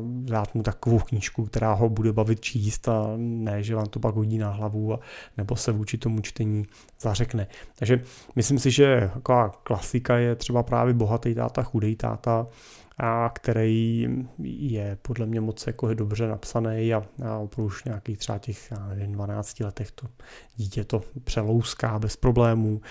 dát 0.05 0.55
mu 0.55 0.63
takovou 0.63 0.99
knížku, 0.99 1.45
která 1.45 1.73
ho 1.73 1.89
bude 1.89 2.13
bavit 2.13 2.41
číst 2.41 2.89
a 2.89 3.13
ne, 3.17 3.63
že 3.63 3.75
vám 3.75 3.85
to 3.85 3.99
pak 3.99 4.15
hodí 4.15 4.37
na 4.37 4.49
hlavu 4.49 4.93
a, 4.93 4.99
nebo 5.37 5.55
se 5.55 5.71
vůči 5.71 5.97
tomu 5.97 6.21
čtení 6.21 6.65
zařekne. 7.01 7.47
Takže 7.75 8.01
myslím 8.35 8.59
si, 8.59 8.71
že 8.71 9.09
taková 9.13 9.49
klasika 9.63 10.17
je 10.17 10.35
třeba 10.35 10.63
právě 10.63 10.93
bohatý 10.93 11.35
táta, 11.35 11.63
chudej 11.63 11.95
táta, 11.95 12.47
a 12.97 13.31
který 13.35 14.07
je 14.43 14.97
podle 15.01 15.25
mě 15.25 15.41
moc 15.41 15.67
jako 15.67 15.93
dobře 15.93 16.27
napsaný 16.27 16.93
a, 16.93 17.03
a 17.25 17.37
opravdu 17.37 17.65
už 17.65 17.83
nějakých 17.83 18.17
třeba 18.17 18.37
těch 18.37 18.71
nevím, 18.89 19.11
12 19.11 19.59
letech 19.59 19.91
to 19.91 20.07
dítě 20.55 20.83
to 20.83 21.01
přelouská 21.23 21.99
bez 21.99 22.15
problémů. 22.15 22.81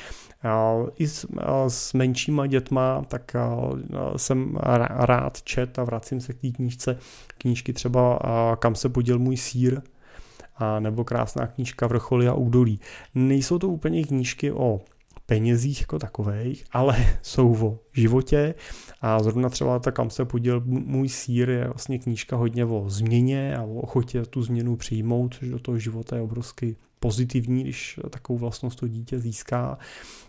A 0.43 0.75
I 0.99 1.09
s, 1.09 1.27
a 1.38 1.69
s 1.69 1.93
menšíma 1.93 2.47
dětma 2.47 3.03
tak 3.09 3.37
a, 3.37 3.45
a 3.45 4.19
jsem 4.19 4.57
rád 4.88 5.43
čet 5.43 5.79
a 5.79 5.85
vracím 5.85 6.21
se 6.21 6.33
k 6.33 6.41
té 6.41 6.51
knížce. 6.51 6.99
Knížky 7.38 7.73
třeba 7.73 8.15
a, 8.15 8.57
Kam 8.57 8.75
se 8.75 8.88
poděl 8.88 9.19
můj 9.19 9.37
sír, 9.37 9.81
a 10.57 10.81
nebo 10.81 11.05
krásná 11.05 11.47
knížka 11.47 11.87
Vrcholy 11.87 12.29
a 12.29 12.35
údolí. 12.35 12.81
Nejsou 13.15 13.59
to 13.59 13.69
úplně 13.69 14.05
knížky 14.05 14.53
o 14.53 14.81
penězích 15.27 15.81
jako 15.81 15.99
takových, 15.99 16.65
ale 16.73 16.97
jsou 17.23 17.67
o 17.67 17.79
životě. 17.93 18.55
A 19.01 19.23
zrovna 19.23 19.49
třeba 19.49 19.79
ta 19.79 19.91
kam 19.91 20.11
se 20.11 20.25
poděl 20.25 20.63
můj 20.67 21.09
sír 21.09 21.51
je 21.51 21.65
vlastně 21.65 21.99
knížka 21.99 22.37
hodně 22.37 22.65
o 22.65 22.85
změně 22.89 23.57
a 23.57 23.63
o 23.63 23.75
ochotě 23.75 24.23
tu 24.23 24.43
změnu 24.43 24.77
přijmout, 24.77 25.35
což 25.35 25.49
do 25.49 25.59
toho 25.59 25.79
života 25.79 26.17
je 26.17 26.23
obrovsky 26.23 26.77
pozitivní, 27.03 27.63
když 27.63 28.01
takovou 28.11 28.39
vlastnost 28.39 28.79
to 28.79 28.89
dítě 28.89 29.19
získá. 29.19 29.79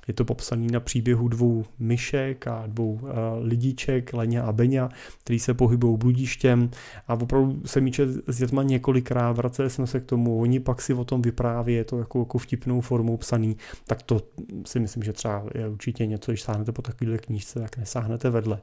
Je 0.08 0.13
to 0.13 0.26
popsaný 0.26 0.67
na 0.67 0.80
příběhu 0.80 1.28
dvou 1.28 1.65
myšek 1.80 2.47
a 2.47 2.63
dvou 2.67 2.93
uh, 2.93 3.10
lidiček, 3.41 4.13
Leně 4.13 4.41
a 4.41 4.52
Beňa, 4.52 4.89
který 5.23 5.39
se 5.39 5.54
pohybují 5.54 5.97
bludištěm. 5.97 6.69
A 7.08 7.13
opravdu 7.13 7.62
se 7.65 7.82
míče 7.82 8.08
s 8.28 8.38
dětma 8.38 8.63
několikrát, 8.63 9.32
vraceli 9.32 9.69
jsme 9.69 9.88
se 9.88 9.99
k 9.99 10.06
tomu, 10.06 10.39
oni 10.39 10.60
pak 10.60 10.82
si 10.82 10.93
o 10.93 11.06
tom 11.06 11.21
vypráví, 11.21 11.73
je 11.73 11.84
to 11.84 11.99
jako, 11.99 12.19
jako 12.19 12.38
vtipnou 12.38 12.82
formou 12.82 13.17
psaný, 13.17 13.58
tak 13.88 14.02
to 14.02 14.21
si 14.65 14.80
myslím, 14.80 15.04
že 15.04 15.13
třeba 15.13 15.45
je 15.56 15.69
určitě 15.69 16.06
něco, 16.06 16.32
když 16.32 16.41
sáhnete 16.41 16.71
po 16.71 16.82
takovéhle 16.82 17.17
knížce, 17.17 17.52
tak 17.59 17.77
nesáhnete 17.77 18.29
vedle. 18.29 18.61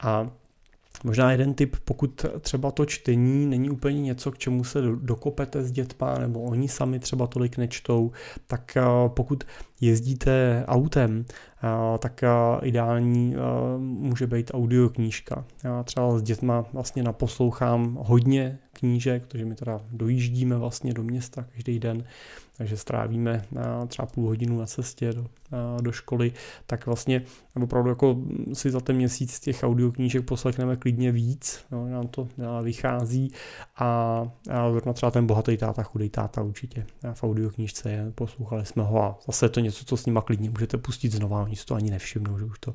A 0.00 0.30
Možná 1.04 1.30
jeden 1.30 1.54
tip, 1.54 1.76
pokud 1.84 2.26
třeba 2.40 2.70
to 2.70 2.86
čtení 2.86 3.46
není 3.46 3.70
úplně 3.70 4.02
něco, 4.02 4.32
k 4.32 4.38
čemu 4.38 4.64
se 4.64 4.82
dokopete 4.82 5.62
s 5.62 5.72
dětma, 5.72 6.18
nebo 6.18 6.42
oni 6.42 6.68
sami 6.68 6.98
třeba 6.98 7.26
tolik 7.26 7.56
nečtou, 7.56 8.12
tak 8.46 8.76
eh, 8.76 8.82
pokud 9.08 9.44
jezdíte 9.80 10.64
autem, 10.66 11.24
eh, 11.28 11.98
tak 11.98 12.22
eh, 12.22 12.28
ideální 12.62 13.36
může 13.78 14.26
být 14.26 14.50
audioknížka. 14.54 15.44
Já 15.64 15.82
třeba 15.82 16.18
s 16.18 16.22
dětma 16.22 16.64
vlastně 16.72 17.02
naposlouchám 17.02 17.98
hodně 18.00 18.58
knížek, 18.72 19.26
protože 19.26 19.44
my 19.44 19.54
teda 19.54 19.80
dojíždíme 19.92 20.56
vlastně 20.56 20.94
do 20.94 21.02
města 21.02 21.46
každý 21.54 21.78
den, 21.78 22.04
takže 22.62 22.76
strávíme 22.76 23.44
třeba 23.88 24.06
půl 24.06 24.26
hodinu 24.26 24.58
na 24.58 24.66
cestě 24.66 25.12
do, 25.12 25.26
do 25.80 25.92
školy, 25.92 26.32
tak 26.66 26.86
vlastně 26.86 27.22
opravdu 27.62 27.88
jako 27.88 28.16
si 28.52 28.70
za 28.70 28.80
ten 28.80 28.96
měsíc 28.96 29.40
těch 29.40 29.62
audioknížek 29.62 30.24
poslechneme 30.24 30.76
klidně 30.76 31.12
víc, 31.12 31.64
no, 31.70 31.88
nám 31.88 32.08
to 32.08 32.28
vychází 32.62 33.32
a, 33.76 33.86
a 34.86 34.92
třeba 34.92 35.10
ten 35.10 35.26
bohatý 35.26 35.56
táta, 35.56 35.82
chudý 35.82 36.08
táta 36.08 36.42
určitě 36.42 36.86
v 37.12 37.24
audioknížce 37.24 37.90
je, 37.90 38.12
poslouchali 38.14 38.66
jsme 38.66 38.82
ho 38.82 39.02
a 39.02 39.18
zase 39.26 39.44
je 39.44 39.50
to 39.50 39.60
něco, 39.60 39.84
co 39.84 39.96
s 39.96 40.06
nima 40.06 40.20
klidně 40.20 40.50
můžete 40.50 40.78
pustit 40.78 41.12
znova, 41.12 41.42
oni 41.42 41.56
si 41.56 41.66
to 41.66 41.74
ani 41.74 41.90
nevšimnou, 41.90 42.38
že 42.38 42.44
už 42.44 42.58
to, 42.58 42.74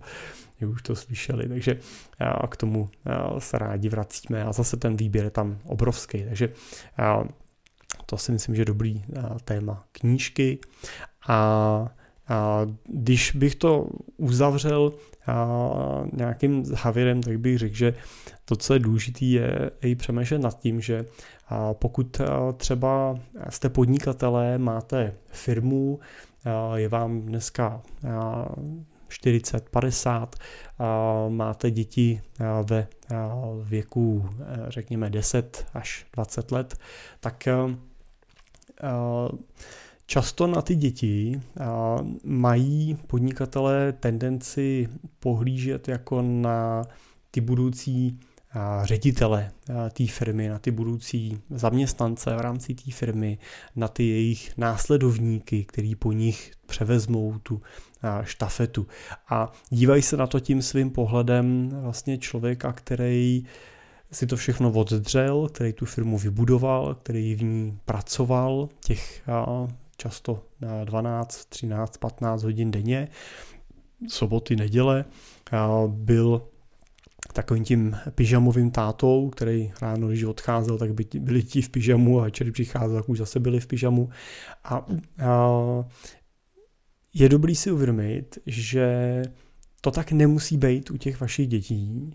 že 0.59 0.67
už 0.67 0.81
to 0.81 0.95
slyšeli, 0.95 1.49
takže 1.49 1.77
a 2.19 2.47
k 2.47 2.57
tomu 2.57 2.89
se 3.39 3.57
rádi 3.57 3.89
vracíme 3.89 4.43
a 4.43 4.53
zase 4.53 4.77
ten 4.77 4.97
výběr 4.97 5.25
je 5.25 5.31
tam 5.31 5.57
obrovský, 5.63 6.23
takže 6.23 6.49
to 8.09 8.17
si 8.17 8.31
myslím, 8.31 8.55
že 8.55 8.61
je 8.61 8.65
dobrý 8.65 9.03
téma 9.43 9.83
knížky. 9.91 10.59
A, 11.27 11.35
a 12.27 12.61
když 12.85 13.31
bych 13.31 13.55
to 13.55 13.87
uzavřel 14.17 14.93
a, 15.27 16.03
nějakým 16.13 16.65
závěrem, 16.65 17.21
tak 17.21 17.39
bych 17.39 17.57
řekl, 17.57 17.75
že 17.75 17.93
to, 18.45 18.55
co 18.55 18.73
je 18.73 18.79
důležité, 18.79 19.25
je 19.25 19.71
i 19.81 19.95
přemýšlet 19.95 20.39
nad 20.39 20.59
tím, 20.59 20.81
že 20.81 21.05
a 21.47 21.73
pokud 21.73 22.21
třeba 22.57 23.19
jste 23.49 23.69
podnikatelé, 23.69 24.57
máte 24.57 25.13
firmu, 25.27 25.99
je 26.75 26.89
vám 26.89 27.21
dneska 27.21 27.81
40, 29.07 29.69
50, 29.69 30.35
máte 31.29 31.71
děti 31.71 32.21
ve 32.63 32.87
věku 33.63 34.29
řekněme 34.67 35.09
10 35.09 35.65
až 35.73 36.05
20 36.13 36.51
let, 36.51 36.75
tak 37.19 37.47
Často 40.05 40.47
na 40.47 40.61
ty 40.61 40.75
děti 40.75 41.41
mají 42.23 42.97
podnikatelé 43.07 43.93
tendenci 43.93 44.89
pohlížet 45.19 45.87
jako 45.87 46.21
na 46.21 46.83
ty 47.31 47.41
budoucí 47.41 48.19
ředitele 48.83 49.51
té 49.93 50.07
firmy, 50.07 50.49
na 50.49 50.59
ty 50.59 50.71
budoucí 50.71 51.41
zaměstnance 51.49 52.35
v 52.35 52.41
rámci 52.41 52.75
té 52.75 52.91
firmy, 52.91 53.37
na 53.75 53.87
ty 53.87 54.03
jejich 54.07 54.57
následovníky, 54.57 55.65
který 55.65 55.95
po 55.95 56.11
nich 56.11 56.51
převezmou 56.65 57.39
tu 57.43 57.61
štafetu. 58.23 58.87
A 59.29 59.51
dívají 59.69 60.01
se 60.01 60.17
na 60.17 60.27
to 60.27 60.39
tím 60.39 60.61
svým 60.61 60.89
pohledem 60.89 61.69
vlastně 61.81 62.17
člověka, 62.17 62.73
který 62.73 63.45
si 64.11 64.27
to 64.27 64.35
všechno 64.35 64.71
oddřel, 64.71 65.49
který 65.49 65.73
tu 65.73 65.85
firmu 65.85 66.17
vybudoval, 66.17 66.95
který 66.95 67.35
v 67.35 67.43
ní 67.43 67.79
pracoval 67.85 68.69
těch 68.85 69.21
často 69.97 70.43
12, 70.85 71.45
13, 71.45 71.97
15 71.97 72.43
hodin 72.43 72.71
denně, 72.71 73.07
soboty, 74.07 74.55
neděle, 74.55 75.05
byl 75.87 76.41
takovým 77.33 77.63
tím 77.63 77.97
pyžamovým 78.15 78.71
tátou, 78.71 79.29
který 79.29 79.71
ráno, 79.81 80.07
když 80.07 80.23
odcházel, 80.23 80.77
tak 80.77 80.93
by 80.93 81.05
byli 81.19 81.43
ti 81.43 81.61
v 81.61 81.69
pyžamu 81.69 82.19
a 82.19 82.23
večer 82.23 82.51
přicházel, 82.51 82.95
tak 82.95 83.09
už 83.09 83.17
zase 83.17 83.39
byli 83.39 83.59
v 83.59 83.67
pyžamu. 83.67 84.09
A, 84.63 84.75
a 84.75 84.85
je 87.13 87.29
dobrý 87.29 87.55
si 87.55 87.71
uvědomit, 87.71 88.37
že 88.45 89.21
to 89.81 89.91
tak 89.91 90.11
nemusí 90.11 90.57
být 90.57 90.91
u 90.91 90.97
těch 90.97 91.21
vašich 91.21 91.47
dětí. 91.47 92.11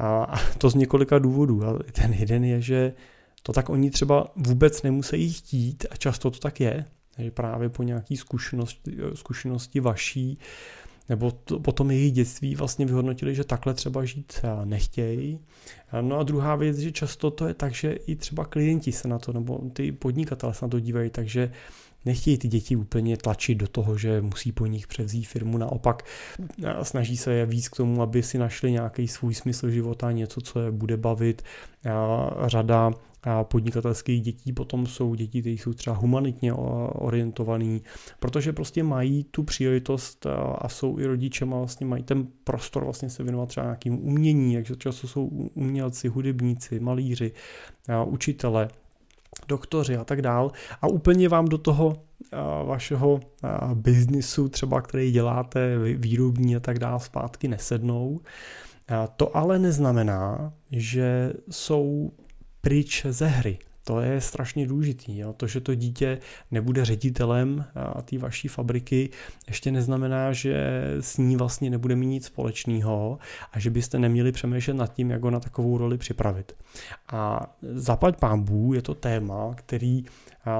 A 0.00 0.40
to 0.58 0.70
z 0.70 0.74
několika 0.74 1.18
důvodů. 1.18 1.64
A 1.64 1.78
ten 1.92 2.12
jeden 2.12 2.44
je, 2.44 2.60
že 2.60 2.92
to 3.42 3.52
tak 3.52 3.68
oni 3.68 3.90
třeba 3.90 4.32
vůbec 4.36 4.82
nemusí 4.82 5.32
chtít 5.32 5.86
a 5.90 5.96
často 5.96 6.30
to 6.30 6.38
tak 6.38 6.60
je, 6.60 6.84
že 7.18 7.30
právě 7.30 7.68
po 7.68 7.82
nějaký 7.82 8.16
zkušenosti, 8.16 8.96
zkušenosti 9.14 9.80
vaší 9.80 10.38
nebo 11.08 11.30
to, 11.30 11.60
potom 11.60 11.90
jejich 11.90 12.12
dětství 12.12 12.54
vlastně 12.54 12.86
vyhodnotili, 12.86 13.34
že 13.34 13.44
takhle 13.44 13.74
třeba 13.74 14.04
žít 14.04 14.40
nechtějí. 14.64 15.38
No 16.00 16.18
a 16.18 16.22
druhá 16.22 16.56
věc, 16.56 16.78
že 16.78 16.92
často 16.92 17.30
to 17.30 17.48
je 17.48 17.54
tak, 17.54 17.74
že 17.74 17.92
i 17.92 18.16
třeba 18.16 18.44
klienti 18.44 18.92
se 18.92 19.08
na 19.08 19.18
to, 19.18 19.32
nebo 19.32 19.60
ty 19.72 19.92
podnikatelé 19.92 20.54
se 20.54 20.64
na 20.64 20.68
to 20.68 20.80
dívají, 20.80 21.10
takže 21.10 21.52
nechtějí 22.04 22.38
ty 22.38 22.48
děti 22.48 22.76
úplně 22.76 23.16
tlačit 23.16 23.54
do 23.54 23.68
toho, 23.68 23.98
že 23.98 24.20
musí 24.20 24.52
po 24.52 24.66
nich 24.66 24.86
převzít 24.86 25.24
firmu, 25.24 25.58
naopak 25.58 26.02
snaží 26.82 27.16
se 27.16 27.32
je 27.32 27.46
víc 27.46 27.68
k 27.68 27.76
tomu, 27.76 28.02
aby 28.02 28.22
si 28.22 28.38
našli 28.38 28.72
nějaký 28.72 29.08
svůj 29.08 29.34
smysl 29.34 29.70
života, 29.70 30.12
něco, 30.12 30.40
co 30.40 30.60
je 30.60 30.70
bude 30.70 30.96
bavit. 30.96 31.42
Řada 32.46 32.90
podnikatelských 33.42 34.22
dětí 34.22 34.52
potom 34.52 34.86
jsou 34.86 35.14
děti, 35.14 35.40
které 35.40 35.54
jsou 35.54 35.72
třeba 35.72 35.96
humanitně 35.96 36.52
orientovaný, 36.92 37.82
protože 38.18 38.52
prostě 38.52 38.82
mají 38.82 39.24
tu 39.24 39.42
příležitost 39.42 40.26
a 40.58 40.68
jsou 40.68 40.98
i 40.98 41.06
rodičema, 41.06 41.58
vlastně 41.58 41.86
mají 41.86 42.02
ten 42.02 42.26
prostor 42.44 42.84
vlastně 42.84 43.10
se 43.10 43.22
věnovat 43.22 43.48
třeba 43.48 43.64
nějakým 43.66 44.06
umění, 44.06 44.54
takže 44.54 44.76
často 44.76 45.08
jsou 45.08 45.26
umělci, 45.54 46.08
hudebníci, 46.08 46.80
malíři, 46.80 47.32
učitele, 48.06 48.68
doktoři 49.48 49.96
a 49.96 50.04
tak 50.04 50.22
dál. 50.22 50.52
A 50.82 50.86
úplně 50.86 51.28
vám 51.28 51.44
do 51.44 51.58
toho 51.58 51.96
vašeho 52.64 53.20
biznisu, 53.74 54.48
třeba 54.48 54.82
který 54.82 55.12
děláte, 55.12 55.78
výrobní 55.78 56.56
a 56.56 56.60
tak 56.60 56.78
dál, 56.78 56.98
zpátky 56.98 57.48
nesednou. 57.48 58.20
To 59.16 59.36
ale 59.36 59.58
neznamená, 59.58 60.52
že 60.70 61.32
jsou 61.50 62.12
pryč 62.60 63.06
ze 63.10 63.26
hry. 63.26 63.58
To 63.90 64.00
je 64.00 64.20
strašně 64.20 64.66
důležitý. 64.66 65.18
Jo? 65.18 65.32
To, 65.32 65.46
že 65.46 65.60
to 65.60 65.74
dítě 65.74 66.18
nebude 66.50 66.84
ředitelem 66.84 67.64
té 68.04 68.18
vaší 68.18 68.48
fabriky, 68.48 69.10
ještě 69.46 69.72
neznamená, 69.72 70.32
že 70.32 70.82
s 71.00 71.18
ní 71.18 71.36
vlastně 71.36 71.70
nebude 71.70 71.96
mít 71.96 72.06
nic 72.06 72.26
společného 72.26 73.18
a 73.52 73.58
že 73.58 73.70
byste 73.70 73.98
neměli 73.98 74.32
přemýšlet 74.32 74.74
nad 74.74 74.92
tím, 74.94 75.10
jak 75.10 75.22
ho 75.22 75.30
na 75.30 75.40
takovou 75.40 75.78
roli 75.78 75.98
připravit. 75.98 76.56
A 77.12 77.46
zaplať 77.62 78.18
pámbů 78.18 78.74
je 78.74 78.82
to 78.82 78.94
téma, 78.94 79.54
který 79.54 80.04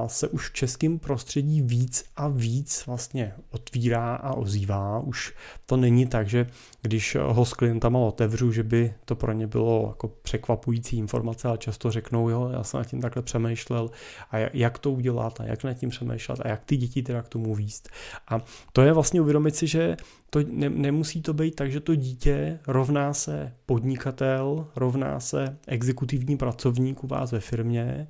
se 0.07 0.27
už 0.27 0.49
v 0.49 0.53
českém 0.53 0.99
prostředí 0.99 1.61
víc 1.61 2.05
a 2.15 2.27
víc 2.27 2.83
vlastně 2.87 3.33
otvírá 3.49 4.15
a 4.15 4.33
ozývá. 4.33 4.99
Už 4.99 5.33
to 5.65 5.77
není 5.77 6.07
tak, 6.07 6.29
že 6.29 6.47
když 6.81 7.17
ho 7.21 7.45
s 7.45 7.53
klientama 7.53 7.99
otevřu, 7.99 8.51
že 8.51 8.63
by 8.63 8.93
to 9.05 9.15
pro 9.15 9.31
ně 9.31 9.47
bylo 9.47 9.85
jako 9.87 10.07
překvapující 10.07 10.97
informace, 10.97 11.47
ale 11.47 11.57
často 11.57 11.91
řeknou, 11.91 12.29
jo, 12.29 12.49
já 12.53 12.63
jsem 12.63 12.77
nad 12.77 12.87
tím 12.87 13.01
takhle 13.01 13.23
přemýšlel 13.23 13.91
a 14.31 14.37
jak 14.37 14.79
to 14.79 14.91
udělat 14.91 15.41
a 15.41 15.43
jak 15.43 15.63
nad 15.63 15.73
tím 15.73 15.89
přemýšlet 15.89 16.39
a 16.39 16.47
jak 16.47 16.63
ty 16.65 16.77
děti 16.77 17.03
teda 17.03 17.21
k 17.21 17.29
tomu 17.29 17.55
výst. 17.55 17.89
A 18.27 18.39
to 18.73 18.81
je 18.81 18.93
vlastně 18.93 19.21
uvědomit 19.21 19.55
si, 19.55 19.67
že 19.67 19.97
to 20.29 20.39
ne, 20.49 20.69
nemusí 20.69 21.21
to 21.21 21.33
být 21.33 21.55
tak, 21.55 21.71
že 21.71 21.79
to 21.79 21.95
dítě 21.95 22.59
rovná 22.67 23.13
se 23.13 23.53
podnikatel, 23.65 24.67
rovná 24.75 25.19
se 25.19 25.57
exekutivní 25.67 26.37
pracovník 26.37 27.03
u 27.03 27.07
vás 27.07 27.31
ve 27.31 27.39
firmě, 27.39 28.07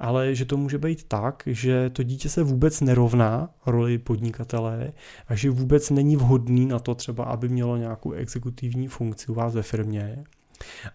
ale 0.00 0.34
že 0.34 0.44
to 0.44 0.56
může 0.56 0.78
být 0.78 1.04
tak, 1.04 1.42
že 1.46 1.90
to 1.90 2.02
dítě 2.02 2.28
se 2.28 2.42
vůbec 2.42 2.80
nerovná 2.80 3.50
roli 3.66 3.98
podnikatele 3.98 4.92
a 5.28 5.34
že 5.34 5.50
vůbec 5.50 5.90
není 5.90 6.16
vhodný 6.16 6.66
na 6.66 6.78
to 6.78 6.94
třeba, 6.94 7.24
aby 7.24 7.48
mělo 7.48 7.76
nějakou 7.76 8.12
exekutivní 8.12 8.88
funkci 8.88 9.32
u 9.32 9.34
vás 9.34 9.54
ve 9.54 9.62
firmě, 9.62 10.24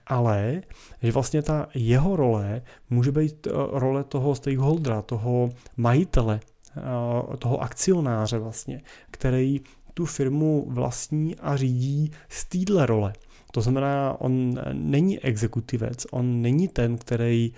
ale 0.07 0.61
že 1.01 1.11
vlastně 1.11 1.41
ta 1.41 1.67
jeho 1.75 2.15
role 2.15 2.61
může 2.89 3.11
být 3.11 3.47
eh, 3.47 3.51
role 3.71 4.03
toho 4.03 4.35
stakeholdera, 4.35 5.01
toho 5.01 5.49
majitele, 5.77 6.39
eh, 6.77 7.37
toho 7.37 7.61
akcionáře 7.61 8.39
vlastně, 8.39 8.81
který 9.11 9.61
tu 9.93 10.05
firmu 10.05 10.65
vlastní 10.69 11.35
a 11.35 11.55
řídí 11.55 12.11
z 12.29 12.45
téhle 12.45 12.85
role. 12.85 13.13
To 13.55 13.61
znamená, 13.61 14.15
on 14.19 14.59
není 14.73 15.19
exekutivec, 15.19 16.07
on 16.11 16.41
není 16.41 16.67
ten, 16.67 16.97
který 16.97 17.53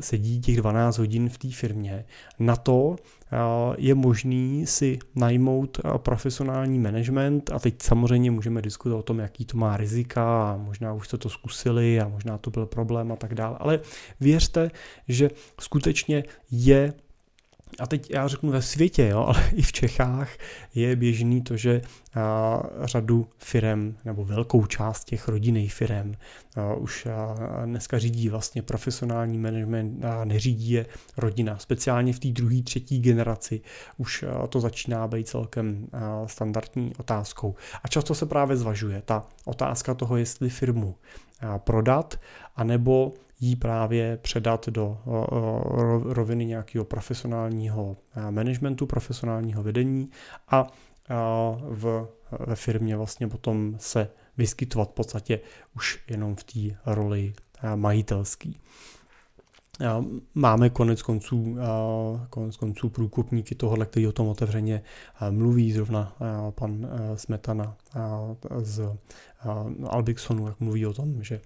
sedí 0.00 0.40
těch 0.40 0.56
12 0.56 0.98
hodin 0.98 1.28
v 1.28 1.38
té 1.38 1.48
firmě. 1.50 2.04
Na 2.38 2.56
to 2.56 2.96
je 3.78 3.94
možný 3.94 4.66
si 4.66 4.98
najmout 5.14 5.80
profesionální 5.96 6.78
management 6.78 7.50
a 7.52 7.58
teď 7.58 7.82
samozřejmě 7.82 8.30
můžeme 8.30 8.62
diskutovat 8.62 8.98
o 8.98 9.02
tom, 9.02 9.18
jaký 9.18 9.44
to 9.44 9.56
má 9.56 9.76
rizika 9.76 10.52
a 10.52 10.56
možná 10.56 10.92
už 10.92 11.06
jste 11.06 11.18
to 11.18 11.28
zkusili 11.28 12.00
a 12.00 12.08
možná 12.08 12.38
to 12.38 12.50
byl 12.50 12.66
problém 12.66 13.12
a 13.12 13.16
tak 13.16 13.34
dále. 13.34 13.56
Ale 13.60 13.80
věřte, 14.20 14.70
že 15.08 15.30
skutečně 15.60 16.24
je 16.50 16.92
a 17.78 17.86
teď 17.86 18.10
já 18.10 18.28
řeknu 18.28 18.50
ve 18.50 18.62
světě, 18.62 19.08
jo, 19.08 19.24
ale 19.28 19.50
i 19.54 19.62
v 19.62 19.72
Čechách 19.72 20.30
je 20.74 20.96
běžný 20.96 21.42
to, 21.42 21.56
že 21.56 21.82
a, 22.14 22.62
řadu 22.82 23.28
firem 23.38 23.96
nebo 24.04 24.24
velkou 24.24 24.66
část 24.66 25.04
těch 25.04 25.28
rodinných 25.28 25.74
firem 25.74 26.14
a, 26.56 26.74
už 26.74 27.06
a, 27.06 27.36
dneska 27.66 27.98
řídí 27.98 28.28
vlastně 28.28 28.62
profesionální 28.62 29.38
management 29.38 30.04
a 30.04 30.24
neřídí 30.24 30.70
je 30.70 30.86
rodina. 31.16 31.58
Speciálně 31.58 32.12
v 32.12 32.18
té 32.18 32.28
druhé, 32.28 32.62
třetí 32.62 33.00
generaci 33.00 33.60
už 33.96 34.22
a, 34.22 34.46
to 34.46 34.60
začíná 34.60 35.08
být 35.08 35.28
celkem 35.28 35.86
a, 35.92 36.28
standardní 36.28 36.92
otázkou. 36.98 37.54
A 37.82 37.88
často 37.88 38.14
se 38.14 38.26
právě 38.26 38.56
zvažuje 38.56 39.02
ta 39.04 39.26
otázka 39.44 39.94
toho, 39.94 40.16
jestli 40.16 40.50
firmu 40.50 40.94
a, 41.40 41.58
prodat, 41.58 42.20
anebo 42.56 43.14
jí 43.40 43.56
právě 43.56 44.16
předat 44.16 44.68
do 44.68 44.98
roviny 46.04 46.44
nějakého 46.44 46.84
profesionálního 46.84 47.96
managementu, 48.30 48.86
profesionálního 48.86 49.62
vedení 49.62 50.10
a 50.48 50.66
v, 51.60 52.08
ve 52.46 52.56
firmě 52.56 52.96
vlastně 52.96 53.28
potom 53.28 53.74
se 53.78 54.10
vyskytovat 54.36 54.90
v 54.90 54.94
podstatě 54.94 55.40
už 55.76 56.04
jenom 56.10 56.36
v 56.36 56.44
té 56.44 56.76
roli 56.86 57.32
majitelský. 57.74 58.60
Máme 60.34 60.70
konec 60.70 61.02
konců, 61.02 61.56
konec 62.30 62.56
konců 62.56 62.88
průkopníky 62.88 63.54
tohohle, 63.54 63.86
který 63.86 64.06
o 64.06 64.12
tom 64.12 64.28
otevřeně 64.28 64.82
mluví, 65.30 65.72
zrovna 65.72 66.16
pan 66.50 66.88
Smetana 67.14 67.76
z 68.62 68.96
Albixonu, 69.86 70.46
jak 70.46 70.60
mluví 70.60 70.86
o 70.86 70.92
tom, 70.92 71.22
že 71.22 71.40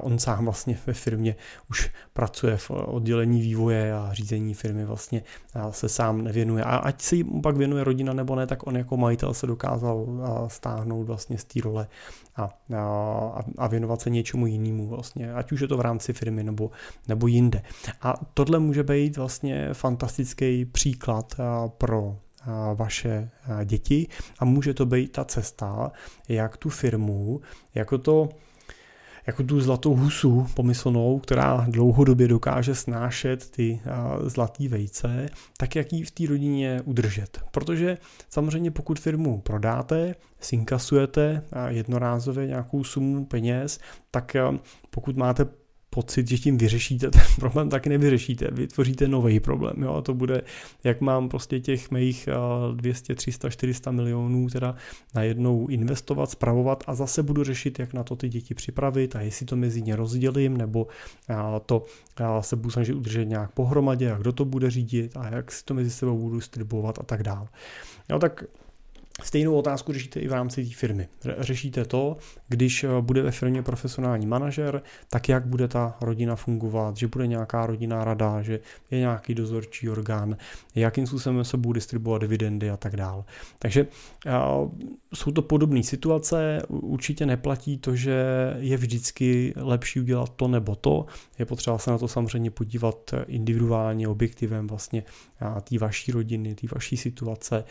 on 0.00 0.18
sám 0.18 0.44
vlastně 0.44 0.78
ve 0.86 0.92
firmě 0.92 1.36
už 1.70 1.90
pracuje 2.12 2.56
v 2.56 2.70
oddělení 2.70 3.40
vývoje 3.40 3.94
a 3.94 4.12
řízení 4.12 4.54
firmy 4.54 4.84
vlastně 4.84 5.22
se 5.70 5.88
sám 5.88 6.24
nevěnuje. 6.24 6.64
A 6.64 6.76
ať 6.76 7.02
se 7.02 7.16
jí 7.16 7.24
pak 7.24 7.56
věnuje 7.56 7.84
rodina 7.84 8.12
nebo 8.12 8.36
ne, 8.36 8.46
tak 8.46 8.66
on 8.66 8.76
jako 8.76 8.96
majitel 8.96 9.34
se 9.34 9.46
dokázal 9.46 10.06
stáhnout 10.48 11.04
vlastně 11.04 11.38
z 11.38 11.44
té 11.44 11.60
role 11.60 11.88
a, 12.36 12.50
a, 12.76 13.40
a 13.58 13.66
věnovat 13.66 14.00
se 14.00 14.10
něčemu 14.10 14.46
jinému 14.46 14.88
vlastně, 14.88 15.32
ať 15.32 15.52
už 15.52 15.60
je 15.60 15.68
to 15.68 15.76
v 15.76 15.80
rámci 15.80 16.12
firmy 16.12 16.44
nebo, 16.44 16.70
nebo 17.08 17.26
jinde. 17.26 17.62
A 18.02 18.14
tohle 18.34 18.58
může 18.58 18.82
být 18.82 19.16
vlastně 19.16 19.68
fantastický 19.72 20.64
příklad 20.64 21.34
pro 21.68 22.16
vaše 22.74 23.30
děti 23.64 24.06
a 24.38 24.44
může 24.44 24.74
to 24.74 24.86
být 24.86 25.12
ta 25.12 25.24
cesta, 25.24 25.92
jak 26.28 26.56
tu 26.56 26.68
firmu, 26.68 27.40
jako 27.74 27.98
to 27.98 28.28
jako 29.26 29.42
tu 29.42 29.60
zlatou 29.60 29.96
husu 29.96 30.46
pomyslnou, 30.54 31.18
která 31.18 31.66
dlouhodobě 31.68 32.28
dokáže 32.28 32.74
snášet 32.74 33.50
ty 33.50 33.80
zlatý 34.22 34.68
vejce, 34.68 35.28
tak 35.56 35.76
jak 35.76 35.92
ji 35.92 36.04
v 36.04 36.10
té 36.10 36.26
rodině 36.26 36.82
udržet. 36.84 37.40
Protože 37.50 37.98
samozřejmě 38.28 38.70
pokud 38.70 38.98
firmu 38.98 39.40
prodáte, 39.40 40.14
sinkasujete 40.40 41.42
jednorázově 41.68 42.46
nějakou 42.46 42.84
sumu 42.84 43.24
peněz, 43.24 43.80
tak 44.10 44.36
pokud 44.90 45.16
máte 45.16 45.46
pocit, 45.90 46.28
že 46.28 46.38
tím 46.38 46.58
vyřešíte 46.58 47.10
ten 47.10 47.22
problém, 47.40 47.68
tak 47.68 47.86
nevyřešíte. 47.86 48.48
Vytvoříte 48.52 49.08
nový 49.08 49.40
problém. 49.40 49.82
Jo? 49.82 49.94
A 49.94 50.02
to 50.02 50.14
bude, 50.14 50.42
jak 50.84 51.00
mám 51.00 51.28
prostě 51.28 51.60
těch 51.60 51.90
mých 51.90 52.28
200, 52.74 53.14
300, 53.14 53.50
400 53.50 53.90
milionů 53.90 54.48
teda 54.48 54.74
najednou 55.14 55.66
investovat, 55.66 56.30
spravovat 56.30 56.84
a 56.86 56.94
zase 56.94 57.22
budu 57.22 57.44
řešit, 57.44 57.78
jak 57.78 57.92
na 57.92 58.04
to 58.04 58.16
ty 58.16 58.28
děti 58.28 58.54
připravit 58.54 59.16
a 59.16 59.20
jestli 59.20 59.46
to 59.46 59.56
mezi 59.56 59.82
ně 59.82 59.96
rozdělím, 59.96 60.56
nebo 60.56 60.86
to 61.66 61.84
se 62.40 62.56
budu 62.56 62.70
snažit 62.70 62.94
udržet 62.94 63.24
nějak 63.24 63.52
pohromadě 63.52 64.12
a 64.12 64.18
kdo 64.18 64.32
to 64.32 64.44
bude 64.44 64.70
řídit 64.70 65.16
a 65.16 65.28
jak 65.28 65.52
si 65.52 65.64
to 65.64 65.74
mezi 65.74 65.90
sebou 65.90 66.18
budu 66.18 66.36
distribuovat 66.36 66.98
a 66.98 67.02
tak 67.02 67.22
dále. 67.22 67.48
Jo, 68.10 68.18
tak 68.18 68.44
Stejnou 69.22 69.54
otázku 69.54 69.92
řešíte 69.92 70.20
i 70.20 70.28
v 70.28 70.32
rámci 70.32 70.64
té 70.64 70.74
firmy. 70.74 71.08
Řešíte 71.38 71.84
to, 71.84 72.16
když 72.48 72.84
eh, 72.84 72.88
bude 73.00 73.22
ve 73.22 73.30
firmě 73.30 73.62
profesionální 73.62 74.26
manažer, 74.26 74.82
tak 75.08 75.28
jak 75.28 75.46
bude 75.46 75.68
ta 75.68 75.96
rodina 76.00 76.36
fungovat, 76.36 76.96
že 76.96 77.08
bude 77.08 77.26
nějaká 77.26 77.66
rodinná 77.66 78.04
rada, 78.04 78.42
že 78.42 78.60
je 78.90 78.98
nějaký 78.98 79.34
dozorčí 79.34 79.90
orgán, 79.90 80.36
jakým 80.74 81.06
způsobem 81.06 81.44
se 81.44 81.56
budou 81.56 81.72
distribuovat 81.72 82.22
dividendy 82.22 82.70
a 82.70 82.76
tak 82.76 82.96
dále. 82.96 83.24
Takže 83.58 83.86
eh, 84.26 84.32
jsou 85.14 85.30
to 85.30 85.42
podobné 85.42 85.82
situace, 85.82 86.62
určitě 86.68 87.26
neplatí 87.26 87.78
to, 87.78 87.96
že 87.96 88.24
je 88.58 88.76
vždycky 88.76 89.52
lepší 89.56 90.00
udělat 90.00 90.28
to 90.36 90.48
nebo 90.48 90.76
to, 90.76 91.06
je 91.38 91.46
potřeba 91.46 91.78
se 91.78 91.90
na 91.90 91.98
to 91.98 92.08
samozřejmě 92.08 92.50
podívat 92.50 93.14
individuálně, 93.26 94.08
objektivem 94.08 94.66
vlastně 94.66 95.02
té 95.62 95.78
vaší 95.78 96.12
rodiny, 96.12 96.54
té 96.54 96.66
vaší 96.74 96.96
situace, 96.96 97.64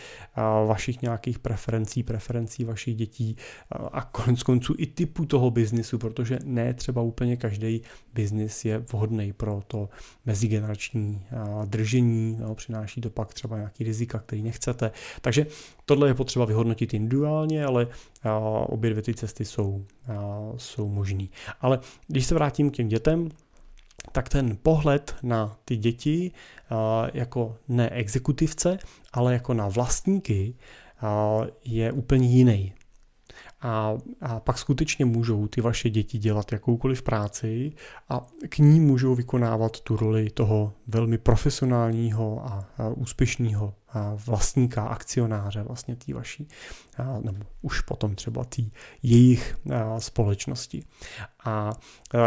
vašich 0.65 1.01
nějakých 1.01 1.38
preferencí, 1.41 2.03
preferencí 2.03 2.63
vašich 2.63 2.95
dětí 2.95 3.35
a 3.91 4.01
konec 4.01 4.43
konců 4.43 4.75
i 4.77 4.85
typu 4.85 5.25
toho 5.25 5.51
biznisu, 5.51 5.97
protože 5.97 6.39
ne 6.43 6.73
třeba 6.73 7.01
úplně 7.01 7.37
každý 7.37 7.81
biznis 8.13 8.65
je 8.65 8.77
vhodný 8.77 9.33
pro 9.33 9.61
to 9.67 9.89
mezigenerační 10.25 11.25
držení, 11.65 12.37
no, 12.39 12.55
přináší 12.55 13.01
to 13.01 13.09
pak 13.09 13.33
třeba 13.33 13.57
nějaký 13.57 13.83
rizika, 13.83 14.19
který 14.19 14.41
nechcete. 14.41 14.91
Takže 15.21 15.45
tohle 15.85 16.07
je 16.07 16.13
potřeba 16.13 16.45
vyhodnotit 16.45 16.93
individuálně, 16.93 17.65
ale 17.65 17.87
obě 18.67 18.89
dvě 18.89 19.03
ty 19.03 19.13
cesty 19.13 19.45
jsou, 19.45 19.85
jsou 20.57 20.89
možné. 20.89 21.25
Ale 21.61 21.79
když 22.07 22.25
se 22.25 22.35
vrátím 22.35 22.71
k 22.71 22.73
těm 22.73 22.87
dětem, 22.87 23.29
tak 24.11 24.29
ten 24.29 24.57
pohled 24.63 25.15
na 25.23 25.57
ty 25.65 25.77
děti 25.77 26.31
jako 27.13 27.57
ne 27.67 27.89
exekutivce, 27.89 28.77
ale 29.13 29.33
jako 29.33 29.53
na 29.53 29.67
vlastníky 29.67 30.55
je 31.63 31.91
úplně 31.91 32.27
jiný. 32.27 32.73
A, 33.61 33.97
a 34.21 34.39
pak 34.39 34.57
skutečně 34.57 35.05
můžou 35.05 35.47
ty 35.47 35.61
vaše 35.61 35.89
děti 35.89 36.17
dělat 36.17 36.51
jakoukoliv 36.51 37.01
práci 37.01 37.71
a 38.09 38.21
k 38.49 38.57
ní 38.57 38.79
můžou 38.79 39.15
vykonávat 39.15 39.79
tu 39.79 39.95
roli 39.95 40.29
toho 40.29 40.73
velmi 40.87 41.17
profesionálního 41.17 42.45
a, 42.45 42.69
a 42.77 42.87
úspěšného 42.87 43.73
vlastníka, 44.25 44.83
akcionáře 44.83 45.63
vlastně 45.63 45.95
té 45.95 46.13
vaší, 46.13 46.47
nebo 47.21 47.45
už 47.61 47.81
potom 47.81 48.15
třeba 48.15 48.43
té 48.43 48.61
jejich 49.03 49.57
společnosti. 49.99 50.83
A 51.45 51.73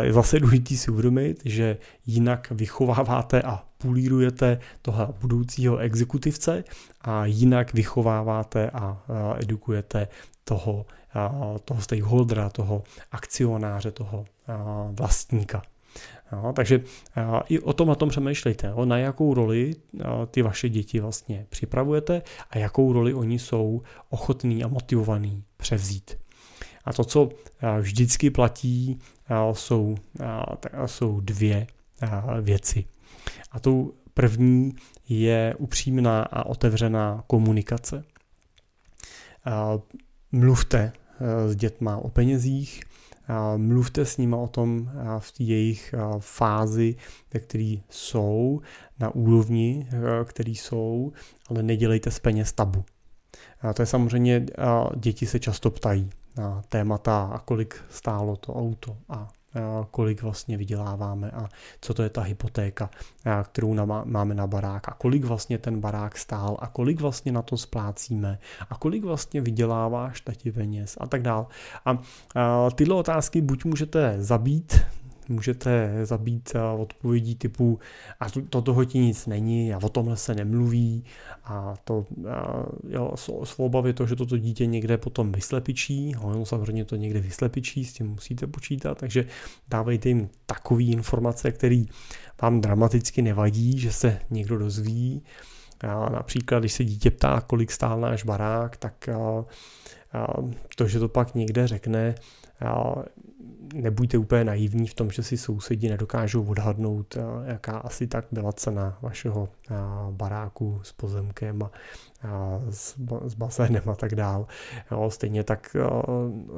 je 0.01 0.13
zase 0.13 0.41
důležité 0.41 0.77
si 0.77 0.91
uvědomit, 0.91 1.43
že 1.45 1.79
jinak 2.07 2.51
vychováváte 2.51 3.43
a 3.43 3.65
pulírujete 3.83 4.59
toho 4.83 5.15
budoucího 5.21 5.79
exekutivce 5.79 6.65
a 7.01 7.27
jinak 7.27 7.75
vychováváte 7.75 8.71
a 8.71 9.03
edukujete 9.39 10.09
toho, 10.45 10.87
toho 11.65 11.81
stakeholdera, 11.81 12.51
toho 12.51 12.83
akcionáře, 13.11 13.91
toho 13.91 14.25
vlastníka. 14.93 15.63
Jo, 16.33 16.53
takže 16.57 16.81
i 17.49 17.59
o 17.61 17.73
tom 17.73 17.91
a 17.91 17.95
tom 17.95 18.09
přemýšlejte, 18.09 18.67
jo, 18.67 18.85
na 18.85 18.99
jakou 18.99 19.35
roli 19.35 19.75
ty 20.31 20.43
vaše 20.43 20.69
děti 20.69 21.01
vlastně 21.01 21.47
připravujete 21.49 22.23
a 22.51 22.59
jakou 22.59 22.93
roli 22.93 23.15
oni 23.15 23.39
jsou 23.39 23.83
ochotní 24.11 24.65
a 24.65 24.69
motivovaní 24.69 25.45
převzít. 25.57 26.19
A 26.85 26.93
to, 26.93 27.05
co 27.05 27.29
vždycky 27.81 28.31
platí, 28.31 28.99
jsou, 29.53 29.95
jsou 30.87 31.21
dvě 31.21 31.67
věci. 32.41 32.85
A 33.53 33.61
tou 33.61 33.93
první 34.15 34.73
je 35.09 35.55
upřímná 35.59 36.23
a 36.23 36.47
otevřená 36.47 37.25
komunikace. 37.27 38.05
Mluvte 40.33 40.93
s 41.47 41.57
dětma 41.57 41.97
o 41.97 42.09
penězích, 42.09 42.83
mluvte 43.57 44.05
s 44.05 44.17
nimi 44.17 44.37
o 44.37 44.47
tom 44.47 44.91
v 45.19 45.33
jejich 45.39 45.95
fázi, 46.19 46.97
ve 47.35 47.41
které 47.41 47.77
jsou, 47.91 48.61
na 49.01 49.15
úrovni, 49.15 49.89
který 50.25 50.57
jsou, 50.57 51.13
ale 51.49 51.63
nedělejte 51.63 52.11
z 52.11 52.19
peněz 52.19 52.53
tabu. 52.53 52.85
A 53.61 53.73
to 53.73 53.83
je 53.83 53.87
samozřejmě, 53.87 54.47
děti 54.97 55.27
se 55.27 55.41
často 55.41 55.71
ptají 55.71 56.11
na 56.37 56.63
témata, 56.69 57.31
a 57.33 57.39
kolik 57.39 57.85
stálo 57.91 58.37
to 58.37 58.55
auto 58.55 58.97
a 59.09 59.29
kolik 59.91 60.23
vlastně 60.23 60.57
vyděláváme 60.57 61.31
a 61.31 61.49
co 61.81 61.95
to 61.95 62.03
je 62.03 62.11
ta 62.11 62.23
hypotéka, 62.23 62.91
kterou 63.43 63.75
máme 64.05 64.35
na 64.35 64.47
barák 64.47 64.89
a 64.89 64.95
kolik 64.95 65.25
vlastně 65.25 65.59
ten 65.59 65.81
barák 65.81 66.19
stál 66.19 66.57
a 66.61 66.67
kolik 66.67 67.01
vlastně 67.01 67.33
na 67.33 67.43
to 67.43 67.57
splácíme 67.57 68.39
a 68.71 68.75
kolik 68.77 69.05
vlastně 69.05 69.41
vyděláváš 69.41 70.21
tati 70.21 70.53
peněz 70.53 70.97
a 71.01 71.07
tak 71.07 71.23
dál. 71.23 71.47
A 71.85 71.99
tyhle 72.75 72.95
otázky 72.95 73.41
buď 73.41 73.65
můžete 73.65 74.17
zabít 74.19 74.81
můžete 75.29 75.91
zabít 76.03 76.53
eh, 76.55 76.61
odpovědí 76.61 77.35
typu 77.35 77.79
a 78.21 78.31
to, 78.31 78.43
to 78.43 78.63
toho 78.63 78.85
ti 78.85 78.99
nic 78.99 79.27
není 79.27 79.75
a 79.75 79.79
o 79.83 79.89
tomhle 79.89 80.17
se 80.17 80.35
nemluví 80.35 81.05
a 81.45 81.75
to 81.85 82.07
a, 82.31 82.67
jo, 82.89 83.15
svou 83.45 83.87
je 83.87 83.93
to, 83.93 84.07
že 84.07 84.17
toto 84.17 84.39
dítě 84.39 84.67
někde 84.67 84.99
potom 84.99 85.33
vyslepičí, 85.33 86.15
ono 86.21 86.47
samozřejmě 86.47 86.85
to 86.85 86.97
někde 86.97 87.21
vyslepičí, 87.21 87.85
s 87.85 87.93
tím 87.93 88.07
musíte 88.07 88.47
počítat, 88.47 88.99
takže 88.99 89.27
dávejte 89.69 90.09
jim 90.09 90.29
takové 90.47 90.83
informace, 90.83 91.53
které 91.53 91.85
vám 92.43 92.61
dramaticky 92.61 93.23
nevadí, 93.23 93.79
že 93.79 93.93
se 93.93 94.19
někdo 94.31 94.59
dozví. 94.59 95.23
A 95.81 96.11
například, 96.11 96.59
když 96.59 96.73
se 96.73 96.85
dítě 96.85 97.11
ptá, 97.11 97.41
kolik 97.41 97.73
stál 97.73 98.01
náš 98.01 98.25
barák, 98.25 98.77
tak 98.77 99.09
a, 99.09 99.45
a 100.13 100.27
to, 100.77 100.89
že 100.89 100.99
to 100.99 101.09
pak 101.09 101.35
někde 101.35 101.67
řekne, 101.67 102.15
nebuďte 103.75 104.19
úplně 104.19 104.45
naivní 104.45 104.87
v 104.87 104.95
tom, 104.95 105.11
že 105.11 105.23
si 105.23 105.37
sousedi 105.37 105.89
nedokážou 105.89 106.45
odhadnout, 106.45 107.17
jaká 107.45 107.79
asi 107.79 108.07
tak 108.07 108.27
byla 108.33 108.53
cena 108.53 108.99
vašeho 109.03 109.49
baráku 110.11 110.81
s 110.83 110.93
pozemkem 110.93 111.63
a 111.63 111.71
s, 112.71 112.95
s 113.27 113.35
bazénem 113.35 113.83
a 113.89 113.95
tak 113.95 114.15
dál. 114.15 114.47
Jo, 114.91 115.11
stejně 115.11 115.45
tak 115.45 115.77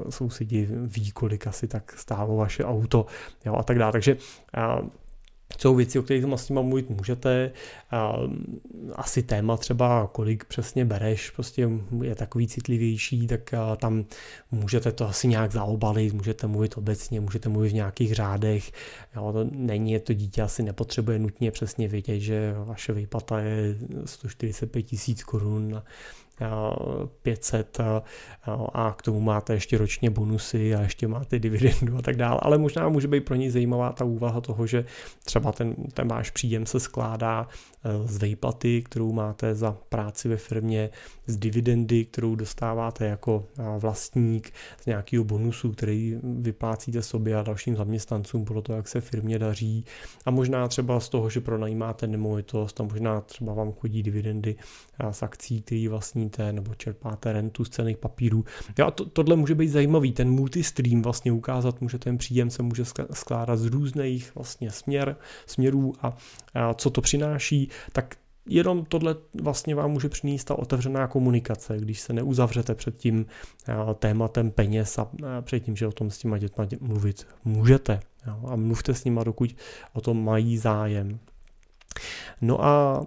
sousedi 0.09 0.69
ví, 0.71 1.11
kolik 1.11 1.47
asi 1.47 1.69
tak 1.69 1.93
stálo 1.99 2.37
vaše 2.37 2.65
auto 2.65 3.07
jo, 3.45 3.55
a 3.55 3.63
tak 3.63 3.79
dále. 3.79 3.93
Takže 3.93 4.17
jsou 5.59 5.75
věci, 5.75 5.99
o 5.99 6.03
kterých 6.03 6.25
s 6.37 6.49
nimi 6.49 6.63
mluvit 6.63 6.91
můžete. 6.91 7.51
Asi 8.93 9.23
téma 9.23 9.57
třeba, 9.57 10.11
kolik 10.13 10.45
přesně 10.45 10.85
bereš, 10.85 11.31
prostě 11.31 11.69
je 12.03 12.15
takový 12.15 12.49
citlivější, 12.49 13.27
tak 13.27 13.55
tam 13.77 14.05
můžete 14.51 14.93
to 14.93 15.09
asi 15.09 15.29
nějak 15.29 15.53
zaobalit, 15.53 16.15
můžete 16.15 16.47
mluvit 16.47 16.77
obecně, 16.77 17.21
můžete 17.21 17.49
mluvit 17.49 17.69
v 17.69 17.75
nějakých 17.75 18.15
řádech. 18.15 18.73
Jo, 19.17 19.33
to 19.33 19.45
není, 19.51 20.01
to 20.01 20.13
dítě 20.13 20.43
asi 20.43 20.63
nepotřebuje 20.63 21.19
nutně 21.19 21.51
přesně 21.51 21.89
vědět, 21.89 22.21
že 22.21 22.55
vaše 22.65 22.93
výplata 22.93 23.41
je 23.41 23.77
145 24.05 24.83
tisíc 24.83 25.25
korun 25.25 25.83
500 27.23 27.79
a 28.73 28.95
k 28.99 29.03
tomu 29.03 29.21
máte 29.21 29.55
ještě 29.55 29.79
ročně 29.79 30.11
bonusy 30.11 30.75
a 30.75 30.83
ještě 30.83 31.09
máte 31.09 31.39
dividendu 31.39 31.97
a 31.97 32.03
tak 32.03 32.17
dále, 32.17 32.39
ale 32.43 32.59
možná 32.59 32.89
může 32.89 33.09
být 33.09 33.21
pro 33.21 33.35
něj 33.35 33.51
zajímavá 33.51 33.93
ta 33.93 34.05
úvaha 34.05 34.41
toho, 34.41 34.67
že 34.67 34.85
třeba 35.25 35.53
ten, 35.53 35.75
ten 35.75 36.09
váš 36.09 36.31
příjem 36.31 36.67
se 36.67 36.81
skládá 36.81 37.49
e, 37.85 38.09
z 38.09 38.23
výplaty, 38.23 38.83
kterou 38.83 39.13
máte 39.13 39.55
za 39.55 39.77
práci 39.89 40.29
ve 40.29 40.37
firmě, 40.37 40.91
z 41.27 41.37
dividendy, 41.37 42.05
kterou 42.05 42.35
dostáváte 42.35 43.07
jako 43.07 43.45
vlastník, 43.79 44.53
z 44.83 44.87
nějakého 44.87 45.25
bonusu, 45.25 45.73
který 45.73 46.19
vyplácíte 46.23 47.03
sobě 47.03 47.37
a 47.37 47.43
dalším 47.43 47.77
zaměstnancům 47.77 48.45
podle 48.45 48.63
toho, 48.63 48.77
jak 48.77 48.89
se 48.89 49.01
firmě 49.01 49.39
daří. 49.39 49.85
A 50.27 50.31
možná 50.31 50.69
třeba 50.69 51.01
z 51.01 51.09
toho, 51.09 51.31
že 51.31 51.41
pronajímáte 51.41 52.07
nemovitost 52.07 52.81
a 52.81 52.85
možná 52.85 53.21
třeba 53.21 53.55
vám 53.55 53.73
chodí 53.73 54.03
dividendy 54.03 54.57
z 55.11 55.23
akcí, 55.23 55.63
který 55.63 55.89
vlastníte, 56.25 56.53
nebo 56.53 56.75
čerpáte 56.75 57.33
rentu 57.33 57.65
z 57.65 57.69
cených 57.69 57.99
papírů. 57.99 58.45
Jo, 58.79 58.91
to, 58.91 59.05
tohle 59.05 59.37
může 59.37 59.55
být 59.55 59.69
zajímavý, 59.69 60.13
ten 60.13 60.31
multistream 60.31 61.03
vlastně 61.03 61.33
ukázat 61.33 61.81
může 61.81 61.99
ten 61.99 62.19
příjem 62.19 62.51
se 62.51 62.63
může 62.63 62.85
skládat 63.13 63.57
z 63.57 63.67
různých 63.67 64.35
vlastně 64.35 64.71
směr, 64.71 65.17
směrů 65.47 65.93
a, 66.03 66.17
a 66.55 66.75
co 66.75 66.91
to 66.91 67.01
přináší, 67.01 67.69
tak 67.93 68.17
jenom 68.47 68.85
tohle 68.85 69.17
vlastně 69.43 69.75
vám 69.75 69.91
může 69.91 70.09
přinést 70.09 70.45
ta 70.45 70.55
otevřená 70.55 71.07
komunikace, 71.07 71.77
když 71.79 72.01
se 72.01 72.13
neuzavřete 72.13 72.75
před 72.75 72.97
tím 72.97 73.27
tématem 73.99 74.51
peněz 74.51 74.99
a 74.99 75.09
před 75.41 75.61
tím, 75.61 75.77
že 75.77 75.87
o 75.87 75.93
tom 75.93 76.11
s 76.11 76.19
těma 76.19 76.39
dětma 76.39 76.67
mluvit 76.81 77.27
můžete. 77.45 78.01
A 78.47 78.57
mluvte 78.57 78.95
s 78.95 79.05
nima, 79.05 79.25
dokud 79.25 79.57
o 79.93 80.01
tom 80.01 80.25
mají 80.25 80.59
zájem. 80.59 81.19
No 82.41 82.65
a 82.65 83.05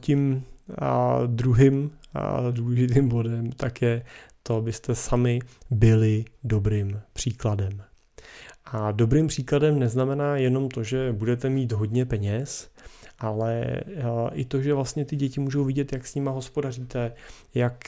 tím 0.00 0.44
a 0.78 1.20
druhým 1.26 1.90
a 2.18 2.50
důležitým 2.50 3.08
bodem 3.08 3.52
tak 3.52 3.82
je 3.82 4.02
to, 4.42 4.56
abyste 4.56 4.94
sami 4.94 5.38
byli 5.70 6.24
dobrým 6.44 7.00
příkladem. 7.12 7.82
A 8.64 8.92
dobrým 8.92 9.26
příkladem 9.26 9.78
neznamená 9.78 10.36
jenom 10.36 10.68
to, 10.68 10.82
že 10.82 11.12
budete 11.12 11.48
mít 11.48 11.72
hodně 11.72 12.06
peněz, 12.06 12.70
ale 13.18 13.80
i 14.32 14.44
to, 14.44 14.62
že 14.62 14.74
vlastně 14.74 15.04
ty 15.04 15.16
děti 15.16 15.40
můžou 15.40 15.64
vidět, 15.64 15.92
jak 15.92 16.06
s 16.06 16.14
nima 16.14 16.30
hospodaříte, 16.30 17.12
jak 17.54 17.84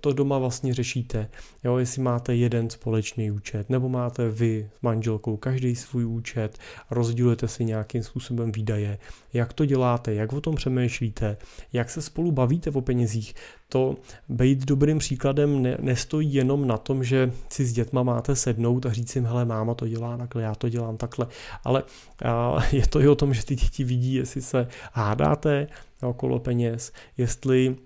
to 0.00 0.12
doma 0.12 0.38
vlastně 0.38 0.74
řešíte, 0.74 1.30
jo, 1.64 1.76
jestli 1.76 2.02
máte 2.02 2.34
jeden 2.34 2.70
společný 2.70 3.30
účet, 3.30 3.70
nebo 3.70 3.88
máte 3.88 4.28
vy 4.28 4.70
s 4.78 4.82
manželkou 4.82 5.36
každý 5.36 5.76
svůj 5.76 6.04
účet, 6.04 6.58
rozdělujete 6.90 7.48
si 7.48 7.64
nějakým 7.64 8.02
způsobem 8.02 8.52
výdaje, 8.52 8.98
jak 9.32 9.52
to 9.52 9.64
děláte, 9.64 10.14
jak 10.14 10.32
o 10.32 10.40
tom 10.40 10.54
přemýšlíte, 10.54 11.36
jak 11.72 11.90
se 11.90 12.02
spolu 12.02 12.32
bavíte 12.32 12.70
o 12.70 12.80
penězích, 12.80 13.34
to 13.74 13.96
být 14.28 14.64
dobrým 14.64 14.98
příkladem 14.98 15.62
ne, 15.62 15.76
nestojí 15.80 16.34
jenom 16.34 16.66
na 16.66 16.78
tom, 16.78 17.04
že 17.04 17.32
si 17.48 17.64
s 17.64 17.72
dětma 17.72 18.02
máte 18.02 18.36
sednout 18.36 18.86
a 18.86 18.92
říct 18.92 19.16
jim, 19.16 19.24
hele, 19.24 19.44
máma 19.44 19.74
to 19.74 19.88
dělá 19.88 20.16
takhle, 20.16 20.42
já 20.42 20.54
to 20.54 20.68
dělám 20.68 20.96
takhle, 20.96 21.26
ale 21.64 21.82
a, 22.24 22.56
je 22.72 22.86
to 22.86 23.00
i 23.00 23.08
o 23.08 23.14
tom, 23.14 23.34
že 23.34 23.44
ty 23.44 23.54
děti 23.56 23.84
vidí, 23.84 24.14
jestli 24.14 24.42
se 24.42 24.68
hádáte 24.92 25.66
okolo 26.02 26.38
peněz, 26.38 26.92
jestli 27.16 27.76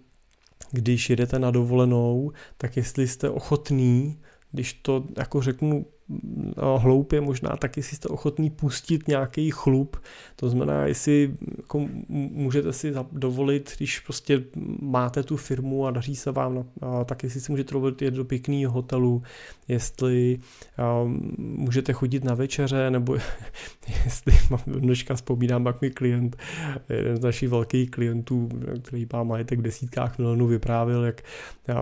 když 0.70 1.10
jedete 1.10 1.38
na 1.38 1.50
dovolenou, 1.50 2.32
tak 2.58 2.76
jestli 2.76 3.08
jste 3.08 3.30
ochotný, 3.30 4.18
když 4.52 4.72
to 4.72 5.04
jako 5.16 5.42
řeknu 5.42 5.86
hloupě 6.76 7.20
možná 7.20 7.56
taky 7.56 7.82
si 7.82 7.96
jste 7.96 8.08
ochotný 8.08 8.50
pustit 8.50 9.08
nějaký 9.08 9.50
chlup, 9.50 9.96
to 10.36 10.48
znamená, 10.48 10.86
jestli 10.86 11.34
jako 11.56 11.88
můžete 12.08 12.72
si 12.72 12.94
dovolit, 13.12 13.74
když 13.76 14.00
prostě 14.00 14.44
máte 14.82 15.22
tu 15.22 15.36
firmu 15.36 15.86
a 15.86 15.90
daří 15.90 16.16
se 16.16 16.32
vám, 16.32 16.64
tak 17.04 17.22
jestli 17.22 17.40
si 17.40 17.52
můžete 17.52 17.72
dovolit 17.72 18.02
jít 18.02 18.14
do 18.14 18.24
pěkného 18.24 18.72
hotelu, 18.72 19.22
jestli 19.68 20.38
um, 21.04 21.34
můžete 21.38 21.92
chodit 21.92 22.24
na 22.24 22.34
večeře, 22.34 22.90
nebo 22.90 23.16
jestli 24.04 24.32
dneška 24.66 25.14
vzpomínám, 25.14 25.66
jak 25.66 25.80
mi 25.80 25.90
klient, 25.90 26.36
jeden 26.88 27.16
z 27.16 27.20
našich 27.20 27.48
velkých 27.48 27.90
klientů, 27.90 28.48
který 28.82 29.06
má 29.12 29.22
majetek 29.22 29.58
v 29.58 29.62
desítkách 29.62 30.18
milionů, 30.18 30.46
vyprávěl, 30.46 31.04
jak 31.04 31.22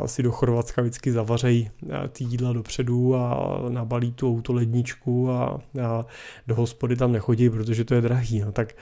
si 0.07 0.23
do 0.23 0.33
Chorvatska 0.33 0.83
vždycky 0.83 1.13
zavařejí 1.13 1.71
ty 2.13 2.25
jídla 2.25 2.53
dopředu 2.53 3.17
a 3.17 3.59
nabalí 3.69 4.13
tu 4.17 4.29
autoledničku 4.29 5.31
a, 5.31 5.61
a 5.83 6.07
do 6.47 6.55
hospody 6.55 6.97
tam 6.97 7.13
nechodí, 7.13 7.51
protože 7.51 7.85
to 7.85 7.95
je 7.95 8.01
drahý. 8.01 8.41
No, 8.41 8.53
tak 8.53 8.75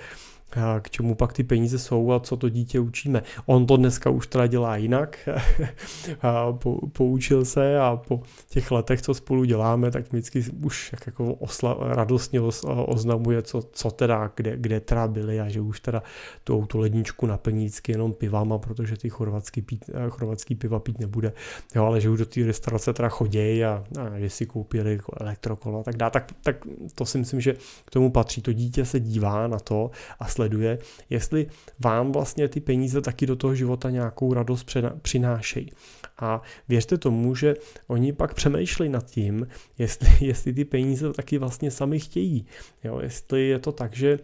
k 0.80 0.90
čemu 0.90 1.14
pak 1.14 1.32
ty 1.32 1.44
peníze 1.44 1.78
jsou 1.78 2.12
a 2.12 2.20
co 2.20 2.36
to 2.36 2.48
dítě 2.48 2.80
učíme. 2.80 3.22
On 3.46 3.66
to 3.66 3.76
dneska 3.76 4.10
už 4.10 4.26
teda 4.26 4.46
dělá 4.46 4.76
jinak, 4.76 5.28
a 6.22 6.52
po, 6.52 6.86
poučil 6.88 7.44
se 7.44 7.78
a 7.78 7.96
po 7.96 8.22
těch 8.48 8.70
letech, 8.70 9.02
co 9.02 9.14
spolu 9.14 9.44
děláme, 9.44 9.90
tak 9.90 10.12
vždycky 10.12 10.44
už 10.62 10.94
jako 11.06 11.34
osla, 11.34 11.76
radostně 11.80 12.40
os, 12.40 12.64
oznamuje, 12.86 13.42
co, 13.42 13.62
co 13.72 13.90
teda, 13.90 14.30
kde, 14.36 14.56
kde 14.56 14.80
teda 14.80 15.08
byli 15.08 15.40
a 15.40 15.48
že 15.48 15.60
už 15.60 15.80
teda 15.80 16.02
tu 16.44 16.58
autoledničku 16.58 17.26
naplní 17.26 17.64
vždycky 17.64 17.92
jenom 17.92 18.12
pivama, 18.12 18.58
protože 18.58 18.96
ty 18.96 19.10
chorvatský, 19.10 19.62
pít, 19.62 19.90
chorvatský 20.08 20.54
piva 20.54 20.78
pít 20.78 20.98
nebude, 20.98 21.32
jo, 21.74 21.84
ale 21.84 22.00
že 22.00 22.10
už 22.10 22.18
do 22.18 22.26
té 22.26 22.46
restaurace 22.46 22.92
teda 22.92 23.08
chodějí 23.08 23.64
a, 23.64 23.84
a 24.00 24.18
že 24.18 24.30
si 24.30 24.46
koupili 24.46 25.00
elektrokolo 25.20 25.80
a 25.80 25.82
tak 25.82 25.96
dále, 25.96 26.10
tak, 26.10 26.32
tak 26.42 26.56
to 26.94 27.06
si 27.06 27.18
myslím, 27.18 27.40
že 27.40 27.56
k 27.84 27.90
tomu 27.90 28.10
patří. 28.10 28.42
To 28.42 28.52
dítě 28.52 28.84
se 28.84 29.00
dívá 29.00 29.46
na 29.46 29.58
to 29.58 29.90
a 30.20 30.28
sleduje 30.28 30.43
sleduje, 30.44 30.78
jestli 31.10 31.46
vám 31.80 32.12
vlastně 32.12 32.48
ty 32.48 32.60
peníze 32.60 33.00
taky 33.00 33.26
do 33.26 33.36
toho 33.36 33.54
života 33.54 33.90
nějakou 33.90 34.34
radost 34.34 34.68
přinášejí. 35.02 35.70
A 36.18 36.42
věřte 36.68 36.98
tomu, 36.98 37.34
že 37.34 37.54
oni 37.86 38.12
pak 38.12 38.34
přemýšlejí 38.34 38.90
nad 38.90 39.06
tím, 39.10 39.48
jestli, 39.78 40.08
jestli 40.26 40.52
ty 40.52 40.64
peníze 40.64 41.12
taky 41.12 41.38
vlastně 41.38 41.70
sami 41.70 42.00
chtějí. 42.00 42.46
Jo, 42.84 43.00
jestli 43.00 43.48
je 43.48 43.58
to 43.58 43.72
tak, 43.72 43.96
že 43.96 44.18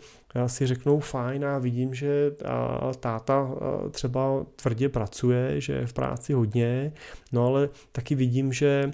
si 0.47 0.67
řeknou 0.67 1.01
fajn 1.01 1.45
a 1.45 1.59
vidím, 1.59 1.95
že 1.95 2.33
táta 3.01 3.51
třeba 3.91 4.47
tvrdě 4.57 4.89
pracuje, 4.89 5.61
že 5.61 5.73
je 5.73 5.87
v 5.87 5.93
práci 5.93 6.33
hodně, 6.33 6.93
no 7.33 7.47
ale 7.47 7.69
taky 7.93 8.15
vidím, 8.15 8.53
že 8.53 8.91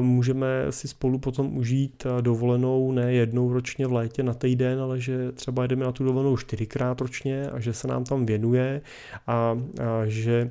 můžeme 0.00 0.46
si 0.70 0.88
spolu 0.88 1.18
potom 1.18 1.56
užít 1.56 2.06
dovolenou 2.20 2.92
ne 2.92 3.12
jednou 3.12 3.52
ročně 3.52 3.86
v 3.86 3.92
létě 3.92 4.22
na 4.22 4.34
týden, 4.34 4.80
ale 4.80 5.00
že 5.00 5.32
třeba 5.32 5.62
jedeme 5.62 5.84
na 5.84 5.92
tu 5.92 6.04
dovolenou 6.04 6.36
čtyřikrát 6.36 7.00
ročně 7.00 7.50
a 7.50 7.60
že 7.60 7.72
se 7.72 7.88
nám 7.88 8.04
tam 8.04 8.26
věnuje 8.26 8.80
a, 9.26 9.32
a 9.32 9.58
že 10.06 10.50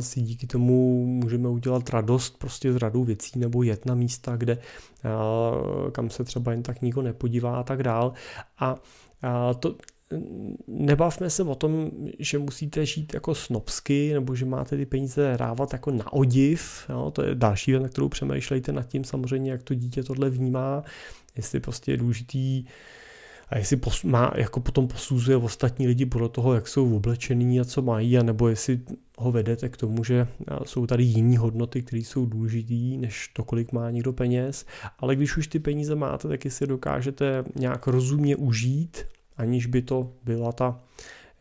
si 0.00 0.20
díky 0.20 0.46
tomu 0.46 1.06
můžeme 1.06 1.48
udělat 1.48 1.90
radost 1.90 2.38
prostě 2.38 2.72
z 2.72 2.76
radu 2.76 3.04
věcí 3.04 3.38
nebo 3.38 3.62
jet 3.62 3.86
na 3.86 3.94
místa, 3.94 4.36
kde 4.36 4.58
kam 5.92 6.10
se 6.10 6.24
třeba 6.24 6.52
jen 6.52 6.62
tak 6.62 6.82
nikdo 6.82 7.02
nepodívá 7.02 7.60
a 7.60 7.62
tak 7.62 7.82
dál. 7.82 8.12
A 8.58 8.76
to, 9.54 9.76
nebavme 10.66 11.30
se 11.30 11.42
o 11.42 11.54
tom, 11.54 11.90
že 12.18 12.38
musíte 12.38 12.86
žít 12.86 13.14
jako 13.14 13.34
snobsky, 13.34 14.12
nebo 14.12 14.34
že 14.34 14.44
máte 14.44 14.76
ty 14.76 14.86
peníze 14.86 15.36
rávat 15.36 15.72
jako 15.72 15.90
na 15.90 16.12
odiv, 16.12 16.86
jo, 16.88 17.10
to 17.10 17.22
je 17.22 17.34
další 17.34 17.70
věc, 17.70 17.82
na 17.82 17.88
kterou 17.88 18.08
přemýšlejte 18.08 18.72
nad 18.72 18.88
tím 18.88 19.04
samozřejmě, 19.04 19.50
jak 19.50 19.62
to 19.62 19.74
dítě 19.74 20.02
tohle 20.02 20.30
vnímá, 20.30 20.82
jestli 21.36 21.60
prostě 21.60 21.90
je 21.90 21.96
důležitý 21.96 22.64
a 23.52 23.58
jestli 23.58 23.76
pos, 23.76 24.02
má, 24.04 24.32
jako 24.36 24.60
potom 24.60 24.88
posuzuje 24.88 25.36
ostatní 25.36 25.86
lidi 25.86 26.06
podle 26.06 26.28
toho, 26.28 26.54
jak 26.54 26.68
jsou 26.68 26.96
oblečený 26.96 27.60
a 27.60 27.64
co 27.64 27.82
mají, 27.82 28.18
nebo 28.22 28.48
jestli 28.48 28.80
ho 29.18 29.32
vedete 29.32 29.68
k 29.68 29.76
tomu, 29.76 30.04
že 30.04 30.28
jsou 30.64 30.86
tady 30.86 31.04
jiné 31.04 31.38
hodnoty, 31.38 31.82
které 31.82 32.00
jsou 32.00 32.26
důležité, 32.26 33.00
než 33.00 33.28
to, 33.28 33.44
kolik 33.44 33.72
má 33.72 33.90
někdo 33.90 34.12
peněz. 34.12 34.66
Ale 34.98 35.16
když 35.16 35.36
už 35.36 35.46
ty 35.46 35.58
peníze 35.58 35.94
máte, 35.94 36.28
tak 36.28 36.40
si 36.48 36.66
dokážete 36.66 37.44
nějak 37.54 37.86
rozumně 37.86 38.36
užít, 38.36 39.04
aniž 39.36 39.66
by 39.66 39.82
to 39.82 40.12
byla 40.24 40.52
ta 40.52 40.80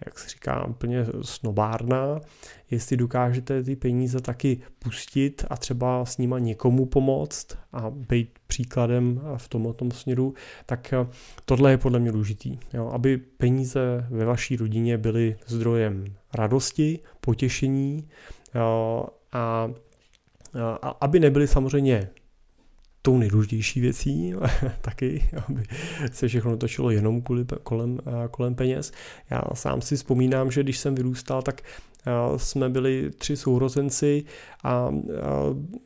jak 0.06 0.20
se 0.20 0.30
říká, 0.30 0.66
úplně 0.66 1.06
snobárna, 1.22 2.22
jestli 2.72 2.98
dokážete 2.98 3.64
ty 3.64 3.76
peníze 3.76 4.22
taky 4.22 4.62
pustit 4.80 5.46
a 5.50 5.58
třeba 5.58 6.06
s 6.06 6.18
nima 6.18 6.40
někomu 6.40 6.86
pomoct 6.86 7.58
a 7.74 7.90
být 7.90 8.40
příkladem 8.48 9.22
v 9.38 9.48
tomto 9.48 9.92
směru, 9.92 10.34
tak 10.66 10.94
eh, 10.94 11.08
tohle 11.46 11.72
je 11.72 11.78
podle 11.78 12.00
mě 12.00 12.12
důležitý. 12.12 12.60
Jo? 12.74 12.90
Aby 12.90 13.18
peníze 13.18 14.08
ve 14.10 14.26
vaší 14.26 14.56
rodině 14.56 14.98
byly 14.98 15.38
zdrojem 15.48 16.06
radosti, 16.34 17.00
potěšení 17.22 18.10
jo? 18.56 19.06
a, 19.32 19.70
a 20.82 20.90
aby 20.90 21.20
nebyly 21.20 21.48
samozřejmě 21.48 22.10
tou 23.02 23.18
nejdůležitější 23.18 23.82
věcí 23.82 24.34
taky, 24.82 25.30
aby 25.48 25.64
se 26.12 26.28
všechno 26.28 26.58
točilo 26.58 26.92
jenom 26.92 27.22
kvůli, 27.22 27.46
kolem, 27.64 28.00
kolem 28.32 28.56
peněz. 28.56 28.92
Já 29.30 29.42
sám 29.54 29.82
si 29.82 29.96
vzpomínám, 29.96 30.52
že 30.52 30.64
když 30.64 30.78
jsem 30.78 30.96
vyrůstal, 30.96 31.42
tak 31.42 31.62
jsme 32.38 32.70
byli 32.70 33.12
tři 33.18 33.38
sourozenci 33.38 34.24
a 34.64 34.90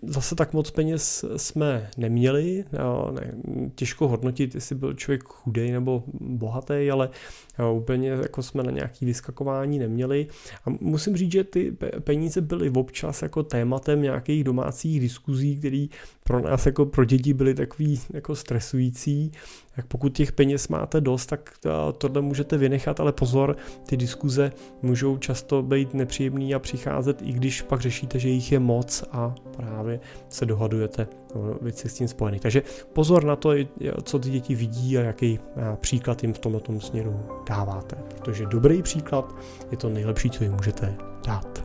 zase 0.01 0.35
tak 0.35 0.53
moc 0.53 0.71
peněz 0.71 1.25
jsme 1.37 1.89
neměli. 1.97 2.63
Ne, 3.11 3.33
těžko 3.75 4.07
hodnotit, 4.07 4.55
jestli 4.55 4.75
byl 4.75 4.93
člověk 4.93 5.23
chudej 5.23 5.71
nebo 5.71 6.03
bohatý, 6.19 6.91
ale 6.91 7.09
úplně 7.73 8.09
jako 8.09 8.43
jsme 8.43 8.63
na 8.63 8.71
nějaký 8.71 9.05
vyskakování 9.05 9.79
neměli. 9.79 10.27
A 10.65 10.69
musím 10.69 11.17
říct, 11.17 11.31
že 11.31 11.43
ty 11.43 11.77
peníze 11.99 12.41
byly 12.41 12.69
občas 12.69 13.21
jako 13.21 13.43
tématem 13.43 14.01
nějakých 14.01 14.43
domácích 14.43 14.99
diskuzí, 14.99 15.57
které 15.57 15.87
pro 16.27 16.39
nás 16.39 16.65
jako 16.65 16.85
pro 16.85 17.05
děti 17.05 17.33
byly 17.33 17.53
takový 17.53 18.01
jako 18.13 18.35
stresující. 18.35 19.31
Jak 19.77 19.85
pokud 19.85 20.09
těch 20.09 20.31
peněz 20.31 20.67
máte 20.67 21.01
dost, 21.01 21.25
tak 21.25 21.53
tohle 21.97 22.21
můžete 22.21 22.57
vynechat, 22.57 22.99
ale 22.99 23.11
pozor, 23.11 23.57
ty 23.85 23.97
diskuze 23.97 24.51
můžou 24.81 25.17
často 25.17 25.61
být 25.61 25.93
nepříjemný 25.93 26.55
a 26.55 26.59
přicházet, 26.59 27.21
i 27.21 27.33
když 27.33 27.61
pak 27.61 27.81
řešíte, 27.81 28.19
že 28.19 28.29
jich 28.29 28.51
je 28.51 28.59
moc 28.59 29.03
a 29.11 29.35
právě 29.57 29.99
se 30.29 30.45
dohadujete 30.45 31.07
o 31.33 31.57
s 31.69 31.93
tím 31.93 32.07
spojených. 32.07 32.41
Takže 32.41 32.63
pozor 32.93 33.23
na 33.23 33.35
to, 33.35 33.51
co 34.03 34.19
ty 34.19 34.29
děti 34.29 34.55
vidí 34.55 34.97
a 34.97 35.01
jaký 35.01 35.39
příklad 35.75 36.23
jim 36.23 36.33
v 36.33 36.39
tomto 36.39 36.79
směru 36.79 37.19
dáváte. 37.49 37.95
Protože 37.95 38.45
dobrý 38.45 38.81
příklad 38.81 39.35
je 39.71 39.77
to 39.77 39.89
nejlepší, 39.89 40.29
co 40.29 40.43
jim 40.43 40.53
můžete 40.53 40.95
dát. 41.27 41.64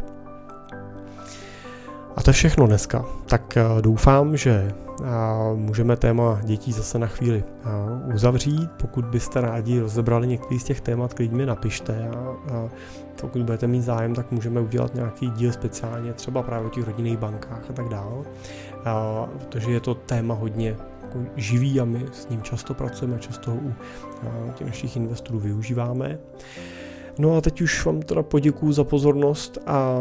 A 2.17 2.23
to 2.23 2.31
je 2.31 2.35
všechno 2.35 2.67
dneska. 2.67 3.05
Tak 3.27 3.59
doufám, 3.81 4.37
že 4.37 4.73
můžeme 5.55 5.97
téma 5.97 6.41
dětí 6.43 6.73
zase 6.73 6.99
na 6.99 7.07
chvíli 7.07 7.45
uzavřít. 8.15 8.71
Pokud 8.81 9.05
byste 9.05 9.41
rádi 9.41 9.81
rozebrali 9.81 10.27
některý 10.27 10.61
z 10.61 10.65
těch 10.65 10.81
témat, 10.81 11.15
klidně 11.15 11.37
mi 11.37 11.47
napište 11.47 12.09
a, 12.09 12.19
a 12.55 12.69
pokud 13.21 13.43
budete 13.43 13.67
mít 13.67 13.83
zájem, 13.83 14.15
tak 14.15 14.31
můžeme 14.31 14.61
udělat 14.61 14.95
nějaký 14.95 15.31
díl 15.31 15.53
speciálně, 15.53 16.13
třeba 16.13 16.43
právě 16.43 16.67
o 16.67 16.71
těch 16.71 16.87
rodinných 16.87 17.19
bankách 17.19 17.71
a 17.71 17.73
tak 17.73 17.89
dále, 17.89 18.25
protože 19.39 19.71
je 19.71 19.81
to 19.81 19.95
téma 19.95 20.35
hodně 20.35 20.77
jako 21.03 21.19
živý 21.37 21.81
a 21.81 21.85
my 21.85 22.07
s 22.13 22.29
ním 22.29 22.43
často 22.43 22.75
pracujeme, 22.75 23.19
často 23.19 23.51
u 23.51 23.73
těch 24.55 24.67
našich 24.67 24.97
investorů 24.97 25.39
využíváme. 25.39 26.19
No 27.21 27.37
a 27.37 27.41
teď 27.41 27.61
už 27.61 27.85
vám 27.85 28.03
teda 28.03 28.23
poděkuju 28.23 28.73
za 28.73 28.85
pozornost 28.85 29.59
a, 29.66 30.01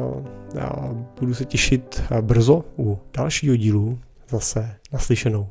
a 0.61 0.95
budu 1.19 1.33
se 1.33 1.45
těšit 1.45 2.03
brzo 2.21 2.63
u 2.77 2.99
dalšího 3.17 3.55
dílu 3.55 3.99
zase 4.29 4.75
naslyšenou. 4.91 5.47